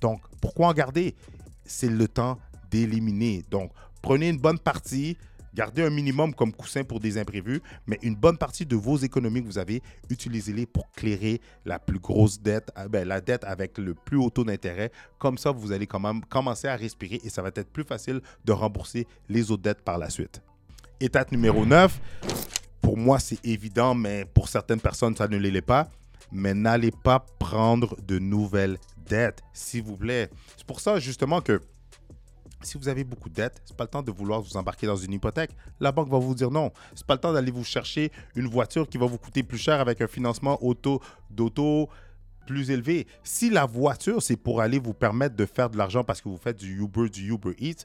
Donc, 0.00 0.22
pourquoi 0.40 0.68
en 0.68 0.72
garder? 0.72 1.14
C'est 1.64 1.90
le 1.90 2.08
temps 2.08 2.38
d'éliminer. 2.70 3.44
Donc, 3.50 3.70
prenez 4.00 4.30
une 4.30 4.38
bonne 4.38 4.58
partie, 4.58 5.16
Gardez 5.58 5.82
un 5.82 5.90
minimum 5.90 6.32
comme 6.34 6.52
coussin 6.52 6.84
pour 6.84 7.00
des 7.00 7.18
imprévus, 7.18 7.60
mais 7.88 7.98
une 8.02 8.14
bonne 8.14 8.38
partie 8.38 8.64
de 8.64 8.76
vos 8.76 8.96
économies 8.96 9.42
que 9.42 9.46
vous 9.48 9.58
avez, 9.58 9.82
utilisez-les 10.08 10.66
pour 10.66 10.88
clairer 10.92 11.40
la 11.64 11.80
plus 11.80 11.98
grosse 11.98 12.40
dette, 12.40 12.70
euh, 12.78 12.86
ben, 12.86 13.08
la 13.08 13.20
dette 13.20 13.42
avec 13.42 13.76
le 13.76 13.94
plus 13.94 14.16
haut 14.18 14.30
taux 14.30 14.44
d'intérêt. 14.44 14.92
Comme 15.18 15.36
ça, 15.36 15.50
vous 15.50 15.72
allez 15.72 15.88
quand 15.88 15.98
même 15.98 16.24
commencer 16.26 16.68
à 16.68 16.76
respirer 16.76 17.20
et 17.24 17.28
ça 17.28 17.42
va 17.42 17.48
être 17.48 17.72
plus 17.72 17.82
facile 17.82 18.20
de 18.44 18.52
rembourser 18.52 19.08
les 19.28 19.50
autres 19.50 19.64
dettes 19.64 19.82
par 19.82 19.98
la 19.98 20.10
suite. 20.10 20.42
Étape 21.00 21.32
numéro 21.32 21.66
9, 21.66 22.00
pour 22.80 22.96
moi 22.96 23.18
c'est 23.18 23.44
évident, 23.44 23.96
mais 23.96 24.26
pour 24.26 24.48
certaines 24.48 24.80
personnes 24.80 25.16
ça 25.16 25.26
ne 25.26 25.38
l'est 25.38 25.60
pas, 25.60 25.90
mais 26.30 26.54
n'allez 26.54 26.92
pas 26.92 27.26
prendre 27.40 27.96
de 28.06 28.20
nouvelles 28.20 28.78
dettes, 29.08 29.42
s'il 29.52 29.82
vous 29.82 29.96
plaît. 29.96 30.30
C'est 30.56 30.68
pour 30.68 30.78
ça 30.78 31.00
justement 31.00 31.40
que 31.40 31.60
si 32.62 32.78
vous 32.78 32.88
avez 32.88 33.04
beaucoup 33.04 33.28
de 33.28 33.34
dettes, 33.34 33.62
c'est 33.64 33.76
pas 33.76 33.84
le 33.84 33.90
temps 33.90 34.02
de 34.02 34.10
vouloir 34.10 34.40
vous 34.40 34.56
embarquer 34.56 34.86
dans 34.86 34.96
une 34.96 35.12
hypothèque. 35.12 35.50
La 35.80 35.92
banque 35.92 36.08
va 36.08 36.18
vous 36.18 36.34
dire 36.34 36.50
non. 36.50 36.72
C'est 36.94 37.06
pas 37.06 37.14
le 37.14 37.20
temps 37.20 37.32
d'aller 37.32 37.52
vous 37.52 37.64
chercher 37.64 38.10
une 38.34 38.46
voiture 38.46 38.88
qui 38.88 38.98
va 38.98 39.06
vous 39.06 39.18
coûter 39.18 39.42
plus 39.42 39.58
cher 39.58 39.80
avec 39.80 40.00
un 40.00 40.08
financement 40.08 40.62
auto 40.64 41.00
d'auto 41.30 41.88
plus 42.46 42.70
élevé. 42.70 43.06
Si 43.22 43.50
la 43.50 43.66
voiture, 43.66 44.22
c'est 44.22 44.36
pour 44.36 44.60
aller 44.60 44.78
vous 44.78 44.94
permettre 44.94 45.36
de 45.36 45.44
faire 45.44 45.70
de 45.70 45.76
l'argent 45.76 46.02
parce 46.02 46.20
que 46.20 46.28
vous 46.28 46.38
faites 46.38 46.56
du 46.56 46.82
Uber, 46.82 47.08
du 47.08 47.30
Uber 47.30 47.54
Eats, 47.60 47.84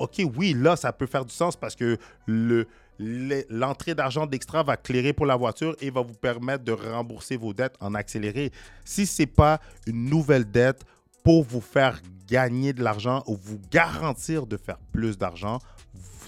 OK, 0.00 0.22
oui, 0.36 0.54
là, 0.56 0.76
ça 0.76 0.92
peut 0.92 1.06
faire 1.06 1.24
du 1.24 1.32
sens 1.32 1.56
parce 1.56 1.76
que 1.76 1.98
le, 2.26 2.66
l'entrée 2.98 3.94
d'argent 3.94 4.26
d'extra 4.26 4.62
va 4.62 4.76
clairer 4.76 5.12
pour 5.12 5.26
la 5.26 5.36
voiture 5.36 5.76
et 5.80 5.90
va 5.90 6.02
vous 6.02 6.14
permettre 6.14 6.64
de 6.64 6.72
rembourser 6.72 7.36
vos 7.36 7.52
dettes 7.52 7.76
en 7.80 7.94
accéléré. 7.94 8.50
Si 8.84 9.06
ce 9.06 9.22
n'est 9.22 9.26
pas 9.26 9.60
une 9.86 10.06
nouvelle 10.06 10.50
dette 10.50 10.84
pour 11.22 11.44
vous 11.44 11.60
faire 11.60 12.00
gagner 12.26 12.72
de 12.72 12.82
l'argent 12.82 13.22
ou 13.26 13.36
vous 13.36 13.60
garantir 13.70 14.46
de 14.46 14.56
faire 14.56 14.78
plus 14.92 15.18
d'argent, 15.18 15.58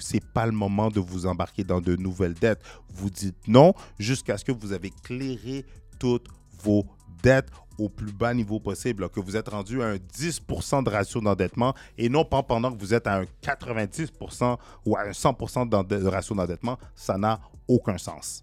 c'est 0.00 0.24
pas 0.32 0.46
le 0.46 0.52
moment 0.52 0.90
de 0.90 1.00
vous 1.00 1.26
embarquer 1.26 1.64
dans 1.64 1.80
de 1.80 1.96
nouvelles 1.96 2.34
dettes. 2.34 2.62
Vous 2.92 3.08
dites 3.08 3.46
non 3.46 3.72
jusqu'à 3.98 4.36
ce 4.36 4.44
que 4.44 4.52
vous 4.52 4.72
avez 4.72 4.90
clairé 4.90 5.64
toutes 5.98 6.26
vos 6.62 6.84
dettes 7.22 7.48
au 7.78 7.88
plus 7.88 8.12
bas 8.12 8.34
niveau 8.34 8.60
possible, 8.60 9.08
que 9.08 9.20
vous 9.20 9.36
êtes 9.36 9.48
rendu 9.48 9.82
à 9.82 9.86
un 9.86 9.96
10% 9.96 10.84
de 10.84 10.90
ratio 10.90 11.20
d'endettement 11.20 11.74
et 11.96 12.08
non 12.08 12.24
pas 12.24 12.42
pendant 12.42 12.72
que 12.72 12.78
vous 12.78 12.92
êtes 12.94 13.06
à 13.06 13.20
un 13.20 13.24
90% 13.42 14.58
ou 14.84 14.96
à 14.96 15.02
un 15.02 15.10
100% 15.10 15.86
de 15.86 16.06
ratio 16.06 16.34
d'endettement. 16.34 16.78
Ça 16.94 17.16
n'a 17.16 17.40
aucun 17.68 17.98
sens. 17.98 18.42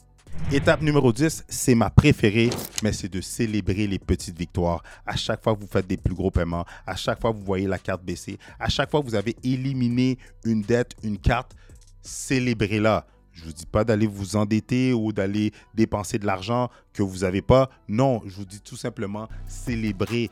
Étape 0.52 0.82
numéro 0.82 1.14
10, 1.14 1.46
c'est 1.48 1.76
ma 1.76 1.92
préférée, 1.92 2.50
mais 2.82 2.92
c'est 2.92 3.08
de 3.08 3.22
célébrer 3.22 3.86
les 3.86 4.00
petites 4.00 4.38
victoires. 4.38 4.82
À 5.06 5.16
chaque 5.16 5.44
fois 5.44 5.56
que 5.56 5.62
vous 5.62 5.68
faites 5.68 5.86
des 5.86 5.98
plus 5.98 6.16
gros 6.16 6.32
paiements, 6.32 6.66
à 6.88 6.96
chaque 6.96 7.22
fois 7.22 7.32
que 7.32 7.38
vous 7.38 7.46
voyez 7.46 7.68
la 7.68 7.78
carte 7.78 8.04
baisser, 8.04 8.40
à 8.60 8.68
chaque 8.68 8.90
fois 8.90 9.02
que 9.02 9.06
vous 9.06 9.16
avez 9.16 9.36
éliminé 9.44 10.18
une 10.44 10.64
dette, 10.64 10.94
une 11.04 11.20
carte, 11.20 11.56
célébrez-la. 12.02 13.06
Je 13.32 13.42
ne 13.42 13.46
vous 13.48 13.54
dis 13.54 13.66
pas 13.68 13.84
d'aller 13.84 14.08
vous 14.08 14.36
endetter 14.36 14.92
ou 14.92 15.14
d'aller 15.14 15.54
dépenser 15.76 16.18
de 16.18 16.26
l'argent 16.26 16.70
que 16.94 17.04
vous 17.04 17.20
n'avez 17.20 17.42
pas. 17.44 17.70
Non, 17.88 18.22
je 18.26 18.36
vous 18.36 18.46
dis 18.46 18.60
tout 18.60 18.76
simplement 18.76 19.30
célébrez. 19.48 20.32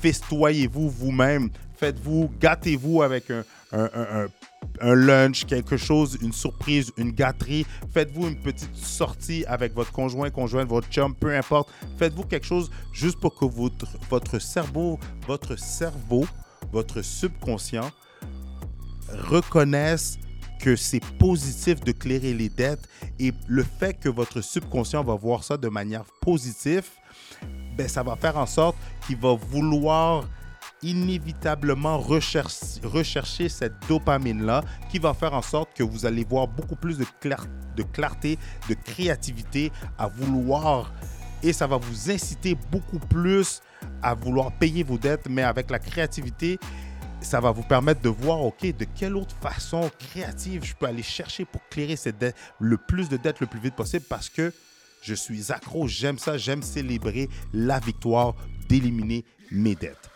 Festoyez-vous 0.00 0.88
vous-même. 0.88 1.50
Faites-vous, 1.76 2.32
gâtez-vous 2.40 3.02
avec 3.02 3.30
un, 3.30 3.44
un, 3.74 4.24
un, 4.24 4.26
un 4.80 4.94
lunch, 4.94 5.44
quelque 5.46 5.76
chose, 5.76 6.18
une 6.22 6.32
surprise, 6.32 6.92
une 6.96 7.12
gâterie. 7.12 7.66
Faites-vous 7.92 8.28
une 8.28 8.40
petite 8.40 8.74
sortie 8.74 9.44
avec 9.46 9.74
votre 9.74 9.92
conjoint, 9.92 10.30
conjointe, 10.30 10.68
votre 10.68 10.88
chum, 10.88 11.14
peu 11.14 11.34
importe. 11.34 11.70
Faites-vous 11.98 12.24
quelque 12.24 12.46
chose 12.46 12.70
juste 12.92 13.18
pour 13.20 13.34
que 13.34 13.44
votre, 13.44 13.86
votre 14.10 14.38
cerveau, 14.38 14.98
votre 15.26 15.56
cerveau, 15.56 16.26
votre 16.72 17.02
subconscient 17.02 17.90
reconnaisse 19.28 20.18
que 20.60 20.76
c'est 20.76 21.04
positif 21.18 21.80
de 21.80 21.92
clairer 21.92 22.32
les 22.32 22.48
dettes 22.48 22.88
et 23.18 23.32
le 23.46 23.62
fait 23.62 23.94
que 23.94 24.08
votre 24.08 24.40
subconscient 24.40 25.04
va 25.04 25.14
voir 25.14 25.44
ça 25.44 25.56
de 25.56 25.68
manière 25.68 26.04
positive, 26.22 26.88
ben 27.76 27.86
ça 27.86 28.02
va 28.02 28.16
faire 28.16 28.38
en 28.38 28.46
sorte 28.46 28.76
qu'il 29.06 29.16
va 29.16 29.34
vouloir 29.34 30.24
inévitablement 30.84 31.98
rechercher, 31.98 33.48
cette 33.48 33.74
dopamine-là 33.88 34.62
qui 34.90 34.98
va 34.98 35.14
faire 35.14 35.32
en 35.32 35.42
sorte 35.42 35.74
que 35.74 35.82
vous 35.82 36.06
allez 36.06 36.24
voir 36.24 36.46
beaucoup 36.46 36.76
plus 36.76 36.98
de, 36.98 37.06
de 37.76 37.82
clarté, 37.82 38.38
de 38.68 38.74
créativité 38.74 39.72
à 39.98 40.06
vouloir 40.06 40.92
et 41.42 41.52
ça 41.52 41.66
va 41.66 41.76
vous 41.76 42.10
inciter 42.10 42.56
beaucoup 42.70 42.98
plus 42.98 43.60
à 44.02 44.14
vouloir 44.14 44.50
payer 44.52 44.82
vos 44.82 44.96
dettes, 44.96 45.28
mais 45.28 45.42
avec 45.42 45.70
la 45.70 45.78
créativité, 45.78 46.58
ça 47.20 47.40
va 47.40 47.50
vous 47.50 47.62
permettre 47.62 48.00
de 48.00 48.08
voir, 48.08 48.42
OK, 48.42 48.62
de 48.62 48.86
quelle 48.94 49.16
autre 49.16 49.34
façon 49.40 49.90
créative 49.98 50.64
je 50.64 50.74
peux 50.74 50.86
aller 50.86 51.02
chercher 51.02 51.44
pour 51.44 51.60
clairer 51.68 51.96
cette 51.96 52.18
dette, 52.18 52.36
le 52.60 52.76
plus 52.76 53.08
de 53.08 53.16
dettes 53.16 53.40
le 53.40 53.46
plus 53.46 53.60
vite 53.60 53.74
possible 53.74 54.04
parce 54.08 54.28
que 54.28 54.52
je 55.02 55.14
suis 55.14 55.52
accro, 55.52 55.86
j'aime 55.86 56.18
ça, 56.18 56.38
j'aime 56.38 56.62
célébrer 56.62 57.28
la 57.52 57.78
victoire 57.78 58.34
d'éliminer 58.68 59.24
mes 59.50 59.74
dettes. 59.74 60.13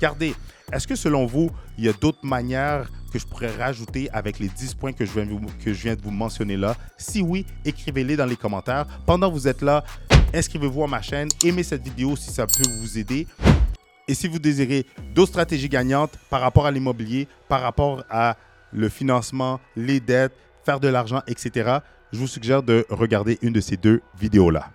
Regardez, 0.00 0.34
est-ce 0.72 0.88
que 0.88 0.96
selon 0.96 1.26
vous, 1.26 1.50
il 1.76 1.84
y 1.84 1.88
a 1.90 1.92
d'autres 1.92 2.24
manières 2.24 2.90
que 3.12 3.18
je 3.18 3.26
pourrais 3.26 3.54
rajouter 3.54 4.08
avec 4.14 4.38
les 4.38 4.48
10 4.48 4.72
points 4.72 4.94
que 4.94 5.04
je 5.04 5.12
viens, 5.12 5.94
de 5.94 6.00
vous 6.00 6.10
mentionner 6.10 6.56
là? 6.56 6.74
Si 6.96 7.20
oui, 7.20 7.44
écrivez-les 7.66 8.16
dans 8.16 8.24
les 8.24 8.36
commentaires. 8.36 8.86
Pendant 9.04 9.28
que 9.28 9.34
vous 9.34 9.46
êtes 9.46 9.60
là, 9.60 9.84
inscrivez-vous 10.32 10.84
à 10.84 10.86
ma 10.86 11.02
chaîne, 11.02 11.28
aimez 11.44 11.62
cette 11.62 11.82
vidéo 11.82 12.16
si 12.16 12.30
ça 12.30 12.46
peut 12.46 12.66
vous 12.78 12.96
aider. 12.96 13.26
Et 14.08 14.14
si 14.14 14.26
vous 14.26 14.38
désirez 14.38 14.86
d'autres 15.14 15.32
stratégies 15.32 15.68
gagnantes 15.68 16.16
par 16.30 16.40
rapport 16.40 16.64
à 16.64 16.70
l'immobilier, 16.70 17.28
par 17.50 17.60
rapport 17.60 18.02
à 18.08 18.38
le 18.72 18.88
financement, 18.88 19.60
les 19.76 20.00
dettes, 20.00 20.32
faire 20.64 20.80
de 20.80 20.88
l'argent, 20.88 21.20
etc., 21.26 21.80
je 22.10 22.18
vous 22.18 22.26
suggère 22.26 22.62
de 22.62 22.86
regarder 22.88 23.38
une 23.42 23.52
de 23.52 23.60
ces 23.60 23.76
deux 23.76 24.00
vidéos-là. 24.18 24.70